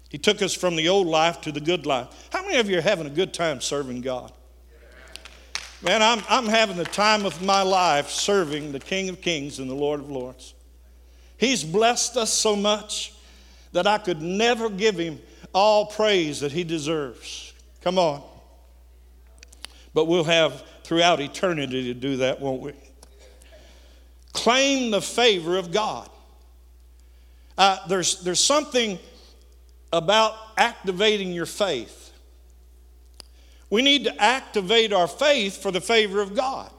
He 0.09 0.19
took 0.19 0.43
us 0.43 0.53
from 0.53 0.77
the 0.77 0.89
old 0.89 1.07
life 1.07 1.41
to 1.43 1.53
the 1.53 1.61
good 1.61 1.87
life. 1.87 2.29
How 2.33 2.43
many 2.43 2.59
of 2.59 2.69
you 2.69 2.79
are 2.79 2.83
having 2.83 3.07
a 3.07 3.11
good 3.11 3.33
time 3.33 3.61
serving 3.61 4.01
God? 4.01 4.33
Man, 5.83 6.03
I'm, 6.03 6.23
I'm 6.29 6.47
having 6.47 6.77
the 6.77 6.85
time 6.85 7.25
of 7.25 7.41
my 7.43 7.63
life 7.63 8.11
serving 8.11 8.73
the 8.73 8.81
King 8.81 9.09
of 9.09 9.21
Kings 9.21 9.61
and 9.61 9.71
the 9.71 9.75
Lord 9.75 10.01
of 10.01 10.11
Lords. 10.11 10.55
He's 11.41 11.65
blessed 11.65 12.19
us 12.19 12.31
so 12.31 12.55
much 12.55 13.15
that 13.73 13.87
I 13.87 13.97
could 13.97 14.21
never 14.21 14.69
give 14.69 14.99
him 14.99 15.19
all 15.55 15.87
praise 15.87 16.41
that 16.41 16.53
he 16.53 16.65
deserves. 16.65 17.55
Come 17.81 17.99
on. 17.99 18.23
But 19.95 20.05
we'll 20.05 20.25
have 20.25 20.63
throughout 20.85 21.19
eternity 21.19 21.85
to 21.85 21.95
do 21.95 22.19
that, 22.19 22.43
won't 22.43 22.61
we? 22.61 22.75
Claim 24.35 24.91
the 24.91 25.01
favor 25.01 25.57
of 25.57 25.73
God. 25.73 26.11
Uh, 27.57 27.79
there's, 27.89 28.21
there's 28.21 28.45
something 28.45 28.99
about 29.95 30.35
activating 30.59 31.33
your 31.33 31.47
faith. 31.47 32.13
We 33.71 33.81
need 33.81 34.05
to 34.05 34.23
activate 34.23 34.93
our 34.93 35.09
faith 35.09 35.63
for 35.63 35.71
the 35.71 35.81
favor 35.81 36.21
of 36.21 36.35
God. 36.35 36.71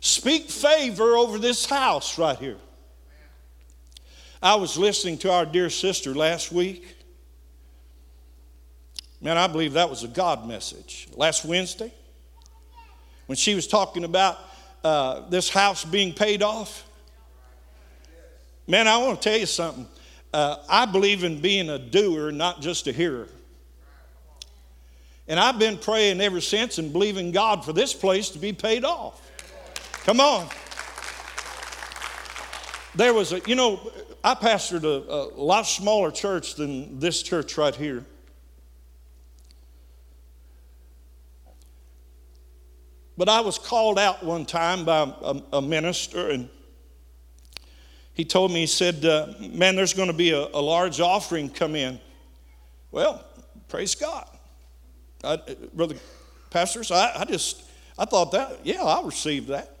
Speak 0.00 0.50
favor 0.50 1.16
over 1.16 1.38
this 1.38 1.66
house 1.66 2.18
right 2.18 2.36
here. 2.36 2.58
I 4.42 4.56
was 4.56 4.76
listening 4.76 5.18
to 5.18 5.30
our 5.30 5.46
dear 5.46 5.70
sister 5.70 6.12
last 6.14 6.50
week. 6.50 6.96
Man, 9.20 9.38
I 9.38 9.46
believe 9.46 9.74
that 9.74 9.88
was 9.88 10.02
a 10.02 10.08
God 10.08 10.48
message. 10.48 11.06
Last 11.14 11.44
Wednesday, 11.44 11.92
when 13.26 13.36
she 13.36 13.54
was 13.54 13.68
talking 13.68 14.02
about 14.02 14.40
uh, 14.82 15.28
this 15.28 15.48
house 15.48 15.84
being 15.84 16.12
paid 16.12 16.42
off. 16.42 16.84
Man, 18.66 18.88
I 18.88 18.96
want 18.96 19.22
to 19.22 19.28
tell 19.30 19.38
you 19.38 19.46
something. 19.46 19.86
Uh, 20.34 20.56
I 20.68 20.86
believe 20.86 21.22
in 21.22 21.40
being 21.40 21.68
a 21.68 21.78
doer, 21.78 22.32
not 22.32 22.60
just 22.60 22.88
a 22.88 22.92
hearer. 22.92 23.28
And 25.28 25.38
I've 25.38 25.60
been 25.60 25.78
praying 25.78 26.20
ever 26.20 26.40
since 26.40 26.78
and 26.78 26.92
believing 26.92 27.30
God 27.30 27.64
for 27.64 27.72
this 27.72 27.94
place 27.94 28.30
to 28.30 28.40
be 28.40 28.52
paid 28.52 28.84
off. 28.84 29.20
Come 30.04 30.20
on. 30.20 30.48
There 32.96 33.14
was 33.14 33.32
a, 33.32 33.40
you 33.46 33.54
know, 33.54 33.80
I 34.24 34.34
pastored 34.34 34.84
a, 34.84 35.12
a 35.12 35.42
lot 35.42 35.66
smaller 35.66 36.10
church 36.10 36.54
than 36.54 36.98
this 37.00 37.22
church 37.22 37.58
right 37.58 37.74
here. 37.74 38.04
But 43.16 43.28
I 43.28 43.40
was 43.40 43.58
called 43.58 43.98
out 43.98 44.24
one 44.24 44.46
time 44.46 44.84
by 44.84 45.12
a, 45.22 45.42
a 45.54 45.62
minister, 45.62 46.30
and 46.30 46.48
he 48.14 48.24
told 48.24 48.52
me, 48.52 48.60
he 48.60 48.66
said, 48.66 49.04
uh, 49.04 49.34
Man, 49.40 49.76
there's 49.76 49.92
going 49.94 50.08
to 50.08 50.14
be 50.14 50.30
a, 50.30 50.40
a, 50.40 50.60
large 50.60 51.00
offering 51.00 51.48
come 51.50 51.74
in. 51.74 52.00
Well, 52.90 53.24
praise 53.68 53.94
God. 53.94 54.26
I, 55.24 55.38
brother 55.74 55.96
pastors, 56.50 56.90
I, 56.90 57.12
I 57.20 57.24
just, 57.24 57.62
I 57.98 58.04
thought 58.04 58.32
that, 58.32 58.60
yeah, 58.64 58.82
I'll 58.82 59.04
receive 59.04 59.48
that. 59.48 59.76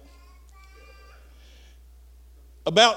About 2.64 2.96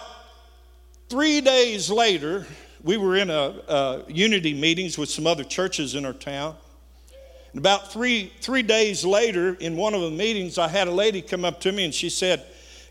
three 1.10 1.42
days 1.42 1.90
later, 1.90 2.46
we 2.84 2.98
were 2.98 3.16
in 3.16 3.30
a, 3.30 3.62
a 3.68 4.04
unity 4.08 4.54
meetings 4.54 4.98
with 4.98 5.10
some 5.10 5.26
other 5.26 5.44
churches 5.44 5.96
in 5.96 6.06
our 6.06 6.14
town. 6.14 6.56
And 7.52 7.60
about 7.60 7.92
three, 7.92 8.34
three 8.42 8.64
days 8.64 9.06
later, 9.06 9.56
in 9.56 9.78
one 9.78 9.94
of 9.94 10.02
the 10.02 10.12
meetings, 10.12 10.58
I 10.58 10.68
had 10.68 10.88
a 10.88 10.92
lady 10.92 11.22
come 11.22 11.46
up 11.46 11.62
to 11.62 11.72
me 11.72 11.86
and 11.86 11.94
she 11.94 12.10
said, 12.10 12.46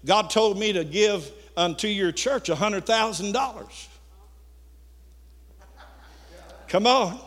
God 0.05 0.31
told 0.31 0.59
me 0.59 0.73
to 0.73 0.85
give 0.85 1.31
unto 1.57 1.87
your 1.87 2.13
church 2.13 2.49
a 2.49 2.55
$100,000. 2.55 3.89
Come 6.69 6.87
on. 6.87 7.21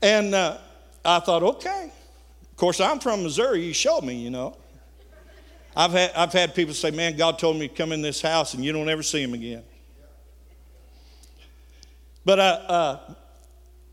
And 0.00 0.34
uh, 0.34 0.58
I 1.04 1.20
thought, 1.20 1.42
okay. 1.42 1.92
Of 2.50 2.56
course, 2.56 2.80
I'm 2.80 3.00
from 3.00 3.22
Missouri. 3.22 3.64
You 3.64 3.74
showed 3.74 4.02
me, 4.02 4.14
you 4.14 4.30
know. 4.30 4.56
I've 5.76 5.92
had, 5.92 6.12
I've 6.14 6.32
had 6.32 6.54
people 6.54 6.74
say, 6.74 6.90
man, 6.90 7.16
God 7.16 7.38
told 7.38 7.56
me 7.56 7.68
to 7.68 7.74
come 7.74 7.92
in 7.92 8.02
this 8.02 8.20
house 8.20 8.54
and 8.54 8.64
you 8.64 8.72
don't 8.72 8.88
ever 8.88 9.02
see 9.02 9.22
him 9.22 9.34
again. 9.34 9.62
But 12.24 12.38
uh, 12.38 12.42
uh, 12.42 13.14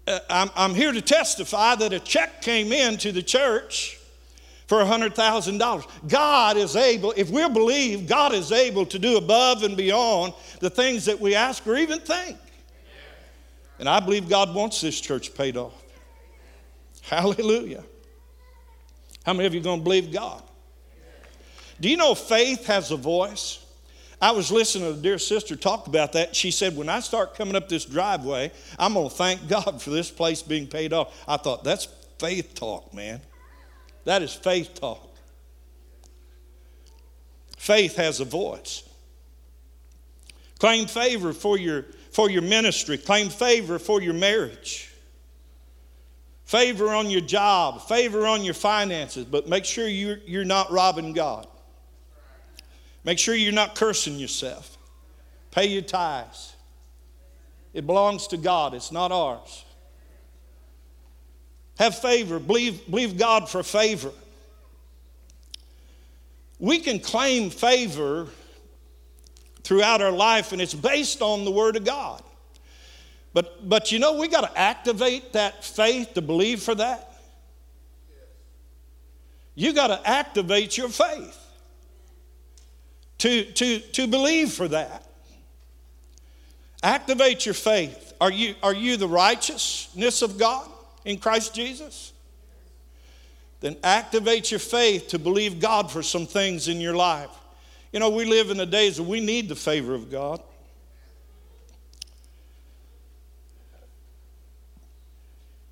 uh 0.07 0.19
I'm, 0.29 0.49
I'm 0.55 0.75
here 0.75 0.91
to 0.91 1.01
testify 1.01 1.75
that 1.75 1.93
a 1.93 1.99
check 1.99 2.41
came 2.41 2.71
in 2.71 2.97
to 2.97 3.11
the 3.11 3.23
church 3.23 3.99
for 4.67 4.79
$100,000. 4.79 5.87
God 6.09 6.57
is 6.57 6.75
able, 6.75 7.13
if 7.15 7.29
we 7.29 7.47
believe, 7.47 8.07
God 8.07 8.33
is 8.33 8.51
able 8.51 8.85
to 8.87 8.99
do 8.99 9.17
above 9.17 9.63
and 9.63 9.77
beyond 9.77 10.33
the 10.59 10.69
things 10.69 11.05
that 11.05 11.19
we 11.19 11.35
ask 11.35 11.65
or 11.65 11.77
even 11.77 11.99
think. 11.99 12.37
And 13.79 13.87
I 13.87 13.99
believe 13.99 14.27
God 14.27 14.53
wants 14.53 14.81
this 14.81 14.99
church 14.99 15.33
paid 15.35 15.55
off. 15.55 15.83
Hallelujah. 17.01 17.83
How 19.25 19.33
many 19.33 19.45
of 19.45 19.53
you 19.53 19.61
are 19.61 19.63
going 19.63 19.79
to 19.79 19.83
believe 19.83 20.11
God? 20.11 20.43
Do 21.79 21.89
you 21.89 21.97
know 21.97 22.15
faith 22.15 22.65
has 22.67 22.91
a 22.91 22.97
voice? 22.97 23.63
I 24.19 24.31
was 24.31 24.51
listening 24.51 24.91
to 24.91 24.99
a 24.99 25.01
dear 25.01 25.19
sister 25.19 25.55
talk 25.55 25.85
about 25.85 26.13
that. 26.13 26.35
She 26.35 26.49
said, 26.49 26.75
When 26.75 26.89
I 26.89 27.01
start 27.01 27.35
coming 27.35 27.55
up 27.55 27.69
this 27.69 27.85
driveway, 27.85 28.51
I'm 28.79 28.93
going 28.93 29.09
to 29.09 29.15
thank 29.15 29.47
God 29.47 29.81
for 29.81 29.91
this 29.91 30.09
place 30.09 30.41
being 30.41 30.67
paid 30.67 30.93
off. 30.93 31.23
I 31.27 31.37
thought, 31.37 31.63
That's 31.63 31.87
faith 32.17 32.55
talk, 32.55 32.93
man. 32.93 33.21
That 34.05 34.23
is 34.23 34.33
faith 34.33 34.73
talk. 34.73 35.03
Faith 37.57 37.95
has 37.97 38.19
a 38.19 38.25
voice. 38.25 38.83
Claim 40.59 40.87
favor 40.87 41.33
for 41.33 41.57
your, 41.57 41.85
for 42.11 42.29
your 42.29 42.41
ministry, 42.41 42.97
claim 42.97 43.29
favor 43.29 43.77
for 43.77 44.01
your 44.01 44.13
marriage, 44.13 44.91
favor 46.45 46.89
on 46.89 47.11
your 47.11 47.21
job, 47.21 47.87
favor 47.87 48.25
on 48.25 48.43
your 48.43 48.55
finances, 48.55 49.25
but 49.25 49.47
make 49.47 49.65
sure 49.65 49.87
you're, 49.87 50.17
you're 50.25 50.45
not 50.45 50.71
robbing 50.71 51.13
God. 51.13 51.47
Make 53.03 53.19
sure 53.19 53.35
you're 53.35 53.53
not 53.53 53.75
cursing 53.75 54.17
yourself. 54.17 54.77
Pay 55.51 55.67
your 55.67 55.81
tithes. 55.81 56.55
It 57.73 57.85
belongs 57.85 58.27
to 58.27 58.37
God, 58.37 58.73
it's 58.73 58.91
not 58.91 59.11
ours. 59.11 59.65
Have 61.77 61.97
favor. 61.99 62.39
Believe, 62.39 62.89
believe 62.89 63.17
God 63.17 63.49
for 63.49 63.61
favor. 63.61 64.11
We 66.59 66.79
can 66.79 66.99
claim 66.99 67.51
favor 67.51 68.27
throughout 69.63 70.01
our 70.01 70.11
life, 70.11 70.53
and 70.53 70.61
it's 70.61 70.73
based 70.73 71.21
on 71.21 71.45
the 71.45 71.51
Word 71.51 71.75
of 71.75 71.85
God. 71.85 72.23
But, 73.33 73.69
but 73.69 73.91
you 73.91 73.99
know, 73.99 74.17
we 74.17 74.27
got 74.27 74.41
to 74.41 74.57
activate 74.57 75.33
that 75.33 75.63
faith 75.63 76.15
to 76.15 76.21
believe 76.21 76.63
for 76.63 76.73
that. 76.73 77.13
You 79.53 79.73
got 79.73 79.87
to 79.87 80.01
activate 80.09 80.77
your 80.77 80.89
faith 80.89 81.46
to, 83.19 83.43
to, 83.43 83.79
to 83.79 84.07
believe 84.07 84.53
for 84.53 84.67
that. 84.67 85.03
Activate 86.83 87.45
your 87.45 87.55
faith. 87.55 88.13
Are 88.21 88.31
you, 88.31 88.55
are 88.61 88.73
you 88.73 88.97
the 88.97 89.07
righteousness 89.07 90.21
of 90.21 90.37
God? 90.37 90.69
in 91.07 91.17
Christ 91.17 91.55
Jesus? 91.55 92.13
Then 93.61 93.77
activate 93.83 94.51
your 94.51 94.59
faith 94.59 95.07
to 95.07 95.17
believe 95.17 95.59
God 95.59 95.89
for 95.89 96.03
some 96.03 96.27
things 96.27 96.67
in 96.67 96.79
your 96.79 96.95
life. 96.95 97.31
You 97.91 97.99
know, 97.99 98.09
we 98.09 98.25
live 98.25 98.51
in 98.51 98.57
the 98.57 98.65
days 98.65 98.99
where 98.99 99.09
we 99.09 99.21
need 99.21 99.49
the 99.49 99.55
favor 99.55 99.95
of 99.95 100.11
God. 100.11 100.41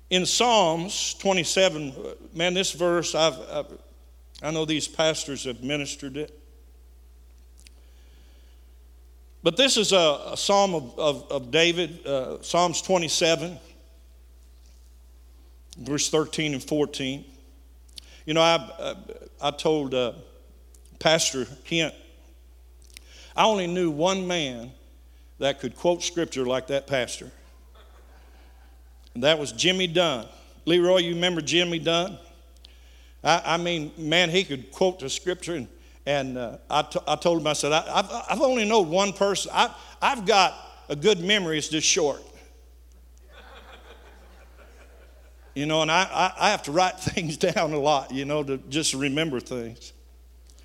In 0.08 0.24
Psalms 0.24 1.14
27, 1.14 1.94
man, 2.32 2.54
this 2.54 2.72
verse, 2.72 3.14
I've, 3.14 3.38
I've, 3.50 3.78
i 4.42 4.50
know 4.50 4.64
these 4.64 4.88
pastors 4.88 5.44
have 5.44 5.62
ministered 5.62 6.16
it. 6.16 6.40
But 9.46 9.56
this 9.56 9.76
is 9.76 9.92
a, 9.92 10.32
a 10.32 10.36
psalm 10.36 10.74
of, 10.74 10.98
of, 10.98 11.30
of 11.30 11.50
David, 11.52 12.04
uh, 12.04 12.42
Psalms 12.42 12.82
27 12.82 13.56
verse 15.78 16.10
13 16.10 16.54
and 16.54 16.64
14. 16.64 17.24
You 18.24 18.34
know, 18.34 18.40
I, 18.40 18.54
uh, 18.56 18.94
I 19.40 19.52
told 19.52 19.94
uh, 19.94 20.14
Pastor 20.98 21.46
Kent, 21.64 21.94
I 23.36 23.44
only 23.44 23.68
knew 23.68 23.88
one 23.88 24.26
man 24.26 24.72
that 25.38 25.60
could 25.60 25.76
quote 25.76 26.02
scripture 26.02 26.44
like 26.44 26.66
that 26.66 26.88
pastor. 26.88 27.30
And 29.14 29.22
that 29.22 29.38
was 29.38 29.52
Jimmy 29.52 29.86
Dunn. 29.86 30.26
Leroy, 30.64 30.96
you 30.96 31.14
remember 31.14 31.40
Jimmy 31.40 31.78
Dunn? 31.78 32.18
I, 33.22 33.42
I 33.44 33.56
mean, 33.58 33.92
man, 33.96 34.28
he 34.28 34.42
could 34.42 34.72
quote 34.72 34.98
the 34.98 35.08
scripture. 35.08 35.54
And, 35.54 35.68
and 36.06 36.38
uh, 36.38 36.58
I, 36.70 36.82
t- 36.82 37.00
I 37.06 37.16
told 37.16 37.40
him, 37.40 37.46
I 37.48 37.52
said, 37.52 37.72
I, 37.72 37.96
have 37.96 38.24
I've 38.30 38.40
only 38.40 38.64
known 38.64 38.88
one 38.88 39.12
person. 39.12 39.50
I, 39.52 39.74
I've 40.00 40.24
got 40.24 40.54
a 40.88 40.94
good 40.94 41.20
memory, 41.20 41.58
it's 41.58 41.68
just 41.68 41.86
short. 41.86 42.22
You 45.54 45.66
know, 45.66 45.82
and 45.82 45.90
I, 45.90 46.02
I, 46.02 46.46
I 46.46 46.50
have 46.50 46.62
to 46.64 46.72
write 46.72 47.00
things 47.00 47.36
down 47.36 47.72
a 47.72 47.78
lot, 47.78 48.12
you 48.12 48.24
know, 48.24 48.44
to 48.44 48.58
just 48.68 48.94
remember 48.94 49.40
things. 49.40 49.92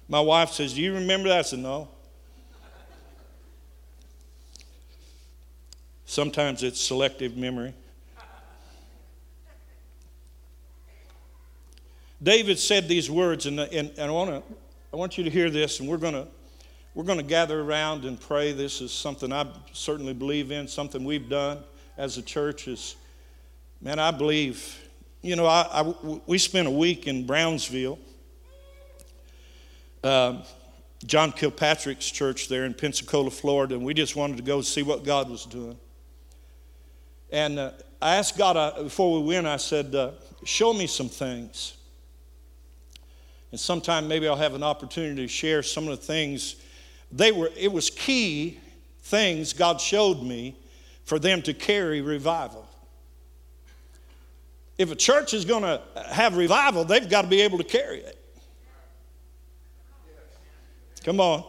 My 0.07 0.19
wife 0.19 0.51
says, 0.51 0.75
Do 0.75 0.81
you 0.81 0.93
remember 0.93 1.29
that? 1.29 1.39
I 1.39 1.41
said, 1.41 1.59
No. 1.59 1.89
Sometimes 6.05 6.61
it's 6.61 6.81
selective 6.81 7.37
memory. 7.37 7.73
David 12.21 12.59
said 12.59 12.89
these 12.89 13.09
words, 13.09 13.45
and, 13.45 13.59
and, 13.59 13.89
and 13.97 13.99
I, 13.99 14.11
wanna, 14.11 14.43
I 14.93 14.97
want 14.97 15.17
you 15.17 15.23
to 15.23 15.29
hear 15.29 15.49
this, 15.49 15.79
and 15.79 15.87
we're 15.87 15.95
going 15.95 16.15
to 16.15 16.27
we're 16.93 17.05
going 17.05 17.17
to 17.17 17.23
gather 17.23 17.61
around 17.61 18.03
and 18.03 18.19
pray. 18.19 18.51
This 18.51 18.81
is 18.81 18.91
something 18.91 19.31
I 19.31 19.47
certainly 19.71 20.13
believe 20.13 20.51
in, 20.51 20.67
something 20.67 21.05
we've 21.05 21.29
done 21.29 21.59
as 21.97 22.17
a 22.17 22.21
church. 22.21 22.67
Is 22.67 22.97
man, 23.81 23.99
I 23.99 24.11
believe. 24.11 24.77
You 25.21 25.37
know, 25.37 25.45
I, 25.45 25.65
I 25.71 25.93
we 26.25 26.37
spent 26.37 26.67
a 26.67 26.71
week 26.71 27.07
in 27.07 27.25
Brownsville, 27.25 27.99
um, 30.03 30.43
John 31.05 31.31
Kilpatrick's 31.31 32.11
church 32.11 32.49
there 32.49 32.65
in 32.65 32.73
Pensacola, 32.73 33.29
Florida, 33.31 33.75
and 33.75 33.85
we 33.85 33.93
just 33.93 34.17
wanted 34.17 34.37
to 34.37 34.43
go 34.43 34.59
see 34.61 34.83
what 34.83 35.05
God 35.05 35.29
was 35.29 35.45
doing. 35.45 35.77
And 37.31 37.59
uh, 37.59 37.71
I 38.01 38.15
asked 38.17 38.37
God 38.37 38.57
uh, 38.57 38.83
before 38.83 39.21
we 39.21 39.25
went. 39.25 39.47
I 39.47 39.55
said, 39.55 39.95
uh, 39.95 40.11
"Show 40.43 40.73
me 40.73 40.85
some 40.85 41.07
things." 41.07 41.77
And 43.51 43.59
sometime 43.59 44.07
maybe 44.07 44.27
I'll 44.27 44.35
have 44.35 44.53
an 44.55 44.63
opportunity 44.63 45.23
to 45.23 45.27
share 45.27 45.61
some 45.61 45.87
of 45.87 45.99
the 45.99 46.05
things 46.05 46.55
they 47.11 47.31
were, 47.31 47.49
it 47.57 47.71
was 47.71 47.89
key 47.89 48.59
things 49.01 49.53
God 49.53 49.81
showed 49.81 50.23
me 50.23 50.55
for 51.03 51.19
them 51.19 51.41
to 51.41 51.53
carry 51.53 52.01
revival. 52.01 52.65
If 54.77 54.91
a 54.91 54.95
church 54.95 55.33
is 55.33 55.43
going 55.43 55.63
to 55.63 55.81
have 56.09 56.37
revival, 56.37 56.85
they've 56.85 57.09
got 57.09 57.23
to 57.23 57.27
be 57.27 57.41
able 57.41 57.57
to 57.57 57.63
carry 57.63 57.99
it. 57.99 58.17
Come 61.03 61.19
on. 61.19 61.43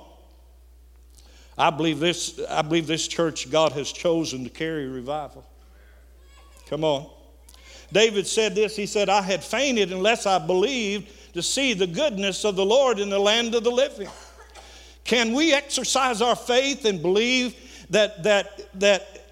I 1.57 1.71
believe 1.71 2.01
this, 2.01 2.41
I 2.49 2.63
believe 2.63 2.87
this 2.87 3.07
church 3.07 3.51
God 3.51 3.73
has 3.73 3.93
chosen 3.93 4.43
to 4.45 4.51
carry 4.51 4.87
revival. 4.87 5.45
Come 6.69 6.83
on. 6.83 7.09
David 7.93 8.27
said 8.27 8.55
this 8.55 8.75
He 8.75 8.87
said, 8.87 9.09
I 9.09 9.23
had 9.23 9.45
fainted 9.45 9.93
unless 9.93 10.27
I 10.27 10.39
believed 10.45 11.13
to 11.35 11.43
see 11.43 11.75
the 11.75 11.87
goodness 11.87 12.45
of 12.45 12.57
the 12.57 12.65
Lord 12.65 12.99
in 12.99 13.11
the 13.11 13.19
land 13.19 13.55
of 13.55 13.65
the 13.65 13.71
living. 13.71 14.09
Can 15.05 15.33
we 15.33 15.53
exercise 15.53 16.23
our 16.23 16.37
faith 16.37 16.85
and 16.85 17.03
believe 17.03 17.57
that, 17.91 18.23
that, 18.23 18.69
that 18.81 19.27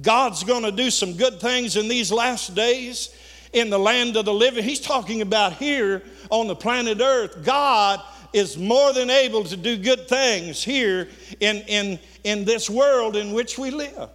God's 0.00 0.44
going 0.44 0.62
to 0.62 0.72
do 0.72 0.90
some 0.90 1.14
good 1.14 1.40
things 1.40 1.76
in 1.76 1.88
these 1.88 2.12
last 2.12 2.54
days 2.54 3.14
in 3.52 3.70
the 3.70 3.78
land 3.78 4.16
of 4.16 4.24
the 4.24 4.34
living? 4.34 4.62
He's 4.62 4.80
talking 4.80 5.22
about 5.22 5.54
here 5.54 6.02
on 6.30 6.46
the 6.46 6.54
planet 6.54 7.00
Earth. 7.00 7.44
God 7.44 8.00
is 8.32 8.56
more 8.56 8.92
than 8.92 9.10
able 9.10 9.42
to 9.44 9.56
do 9.56 9.76
good 9.76 10.08
things 10.08 10.62
here 10.62 11.08
in, 11.40 11.56
in, 11.66 11.98
in 12.22 12.44
this 12.44 12.70
world 12.70 13.16
in 13.16 13.32
which 13.32 13.58
we 13.58 13.70
live. 13.70 14.10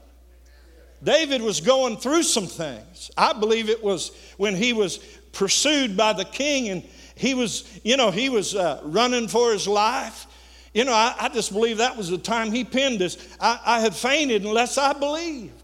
David 1.04 1.42
was 1.42 1.60
going 1.60 1.98
through 1.98 2.24
some 2.24 2.48
things. 2.48 3.12
I 3.18 3.34
believe 3.34 3.70
it 3.70 3.84
was 3.84 4.12
when 4.38 4.56
he 4.56 4.74
was 4.74 4.98
pursued 5.34 5.98
by 5.98 6.14
the 6.14 6.24
king 6.24 6.70
and 6.70 6.84
he 7.16 7.34
was, 7.34 7.80
you 7.84 7.98
know, 7.98 8.12
he 8.12 8.30
was 8.30 8.56
uh, 8.56 8.82
running 8.84 9.28
for 9.28 9.52
his 9.54 9.68
life. 9.68 10.28
You 10.74 10.84
know, 10.84 10.94
I, 10.94 11.16
I 11.18 11.30
just 11.30 11.54
believe 11.54 11.78
that 11.78 11.96
was 11.96 12.10
the 12.10 12.18
time 12.18 12.52
he 12.52 12.66
penned 12.66 13.00
this. 13.00 13.18
I, 13.40 13.60
I 13.66 13.80
had 13.80 13.96
fainted 13.96 14.44
unless 14.44 14.78
I 14.78 14.94
believed. 14.94 15.62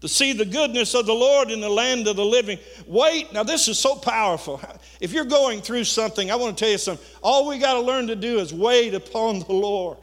To 0.00 0.08
see 0.08 0.32
the 0.32 0.46
goodness 0.46 0.94
of 0.94 1.06
the 1.06 1.14
Lord 1.14 1.50
in 1.50 1.60
the 1.60 1.68
land 1.68 2.08
of 2.08 2.16
the 2.16 2.24
living. 2.24 2.58
Wait, 2.88 3.32
now 3.32 3.44
this 3.44 3.68
is 3.68 3.78
so 3.78 3.94
powerful. 3.94 4.60
If 5.00 5.12
you're 5.12 5.24
going 5.24 5.60
through 5.60 5.84
something, 5.84 6.30
I 6.30 6.34
want 6.34 6.56
to 6.56 6.64
tell 6.64 6.72
you 6.72 6.78
something. 6.78 7.06
All 7.22 7.46
we 7.46 7.58
got 7.58 7.74
to 7.74 7.80
learn 7.80 8.08
to 8.08 8.16
do 8.16 8.38
is 8.38 8.52
wait 8.52 8.94
upon 8.94 9.40
the 9.40 9.52
Lord. 9.52 9.98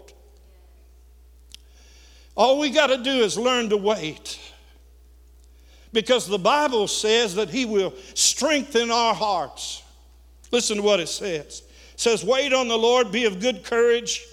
All 2.38 2.60
we 2.60 2.70
got 2.70 2.88
to 2.88 2.97
do 2.97 3.12
is 3.12 3.38
learn 3.38 3.70
to 3.70 3.78
wait. 3.78 4.39
Because 5.92 6.28
the 6.28 6.40
Bible 6.40 6.88
says 6.88 7.36
that 7.36 7.50
He 7.50 7.66
will 7.66 7.94
strengthen 8.14 8.92
our 8.92 9.14
hearts. 9.14 9.84
Listen 10.52 10.78
to 10.78 10.84
what 10.84 11.00
it 11.00 11.10
says 11.10 11.64
It 11.94 12.00
says, 12.00 12.24
Wait 12.24 12.54
on 12.54 12.68
the 12.68 12.78
Lord, 12.78 13.12
be 13.12 13.26
of 13.26 13.40
good 13.40 13.64
courage, 13.64 14.26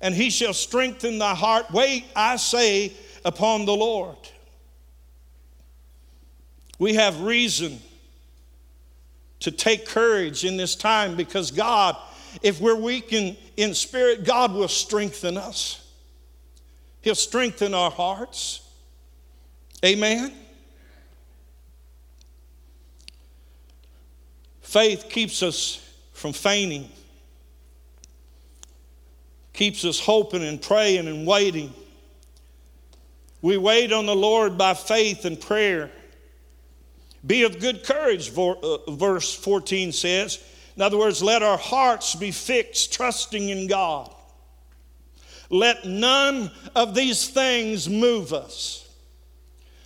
and 0.00 0.14
he 0.14 0.30
shall 0.30 0.54
strengthen 0.54 1.18
thy 1.18 1.34
heart. 1.34 1.70
Wait, 1.70 2.04
I 2.14 2.36
say, 2.36 2.92
upon 3.24 3.64
the 3.64 3.74
Lord. 3.74 4.16
We 6.78 6.94
have 6.94 7.20
reason 7.22 7.80
to 9.40 9.50
take 9.50 9.86
courage 9.86 10.44
in 10.44 10.56
this 10.56 10.76
time 10.76 11.16
because 11.16 11.50
God, 11.50 11.96
if 12.42 12.60
we're 12.60 12.76
weak 12.76 13.12
in, 13.12 13.36
in 13.56 13.74
spirit, 13.74 14.24
God 14.24 14.52
will 14.52 14.68
strengthen 14.68 15.36
us. 15.36 15.84
He'll 17.00 17.16
strengthen 17.16 17.74
our 17.74 17.90
hearts. 17.90 18.60
Amen. 19.84 20.32
Faith 24.68 25.08
keeps 25.08 25.42
us 25.42 25.84
from 26.12 26.32
fainting 26.32 26.88
keeps 29.58 29.84
us 29.84 29.98
hoping 29.98 30.44
and 30.44 30.62
praying 30.62 31.08
and 31.08 31.26
waiting. 31.26 31.74
We 33.42 33.56
wait 33.56 33.92
on 33.92 34.06
the 34.06 34.14
Lord 34.14 34.56
by 34.56 34.74
faith 34.74 35.24
and 35.24 35.38
prayer. 35.38 35.90
Be 37.26 37.42
of 37.42 37.58
good 37.58 37.82
courage, 37.82 38.30
uh, 38.38 38.92
verse 38.92 39.34
14 39.34 39.90
says. 39.90 40.38
In 40.76 40.82
other 40.82 40.96
words, 40.96 41.24
let 41.24 41.42
our 41.42 41.58
hearts 41.58 42.14
be 42.14 42.30
fixed, 42.30 42.92
trusting 42.92 43.48
in 43.48 43.66
God. 43.66 44.14
Let 45.50 45.84
none 45.84 46.52
of 46.76 46.94
these 46.94 47.28
things 47.28 47.88
move 47.88 48.32
us. 48.32 48.87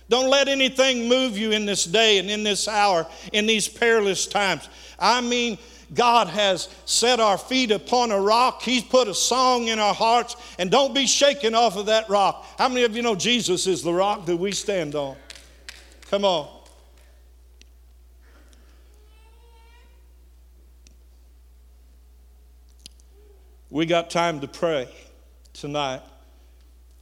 Don't 0.09 0.29
let 0.29 0.47
anything 0.47 1.07
move 1.07 1.37
you 1.37 1.51
in 1.51 1.65
this 1.65 1.85
day 1.85 2.17
and 2.17 2.29
in 2.29 2.43
this 2.43 2.67
hour, 2.67 3.07
in 3.31 3.45
these 3.45 3.67
perilous 3.67 4.27
times. 4.27 4.69
I 4.99 5.21
mean, 5.21 5.57
God 5.93 6.27
has 6.27 6.69
set 6.85 7.19
our 7.19 7.37
feet 7.37 7.71
upon 7.71 8.11
a 8.11 8.19
rock. 8.19 8.61
He's 8.61 8.83
put 8.83 9.07
a 9.07 9.13
song 9.13 9.67
in 9.67 9.79
our 9.79 9.93
hearts, 9.93 10.35
and 10.57 10.71
don't 10.71 10.93
be 10.93 11.05
shaken 11.05 11.55
off 11.55 11.77
of 11.77 11.87
that 11.87 12.09
rock. 12.09 12.45
How 12.57 12.67
many 12.67 12.83
of 12.83 12.95
you 12.95 13.01
know 13.01 13.15
Jesus 13.15 13.67
is 13.67 13.83
the 13.83 13.93
rock 13.93 14.25
that 14.25 14.37
we 14.37 14.51
stand 14.51 14.95
on? 14.95 15.15
Come 16.09 16.25
on. 16.25 16.47
We 23.69 23.87
got 23.87 24.11
time 24.11 24.39
to 24.41 24.47
pray 24.47 24.87
tonight. 25.53 26.01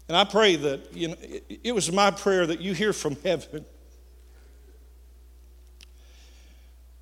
And 0.07 0.17
I 0.17 0.23
pray 0.23 0.55
that, 0.57 0.93
you 0.93 1.09
know, 1.09 1.15
it, 1.63 1.73
was 1.73 1.91
my 1.91 2.11
prayer 2.11 2.45
that 2.45 2.59
you 2.59 2.73
hear 2.73 2.91
from 2.91 3.15
heaven 3.23 3.65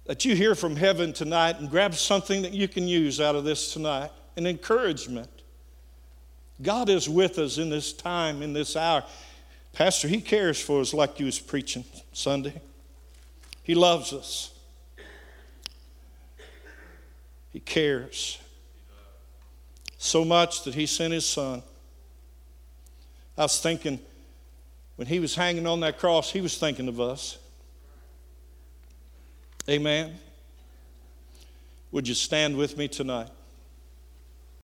that 0.09 0.25
you 0.25 0.35
hear 0.35 0.55
from 0.55 0.75
heaven 0.75 1.13
tonight 1.13 1.59
and 1.59 1.69
grab 1.69 1.93
something 1.93 2.41
that 2.41 2.51
you 2.51 2.67
can 2.67 2.87
use 2.87 3.21
out 3.21 3.35
of 3.35 3.43
this 3.43 3.73
tonight 3.73 4.09
an 4.37 4.47
encouragement. 4.47 5.29
God 6.63 6.89
is 6.89 7.07
with 7.07 7.37
us 7.37 7.59
in 7.59 7.69
this 7.69 7.93
time, 7.93 8.41
in 8.41 8.51
this 8.51 8.75
hour. 8.75 9.03
Pastor, 9.71 10.07
He 10.07 10.19
cares 10.19 10.59
for 10.59 10.81
us 10.81 10.95
like 10.95 11.19
you 11.19 11.27
was 11.27 11.37
preaching 11.37 11.85
Sunday. 12.11 12.59
He 13.61 13.75
loves 13.75 14.11
us. 14.11 14.51
He 17.51 17.59
cares 17.59 18.39
so 19.99 20.25
much 20.25 20.63
that 20.63 20.73
He 20.73 20.87
sent 20.87 21.13
His 21.13 21.27
Son. 21.27 21.61
I 23.39 23.43
was 23.43 23.61
thinking, 23.61 23.99
when 24.97 25.07
He 25.07 25.21
was 25.21 25.33
hanging 25.33 25.65
on 25.65 25.79
that 25.79 25.97
cross, 25.97 26.29
He 26.29 26.41
was 26.41 26.57
thinking 26.57 26.89
of 26.89 26.99
us. 26.99 27.37
Amen. 29.69 30.19
Would 31.91 32.07
you 32.07 32.15
stand 32.15 32.57
with 32.57 32.77
me 32.77 32.89
tonight? 32.89 33.29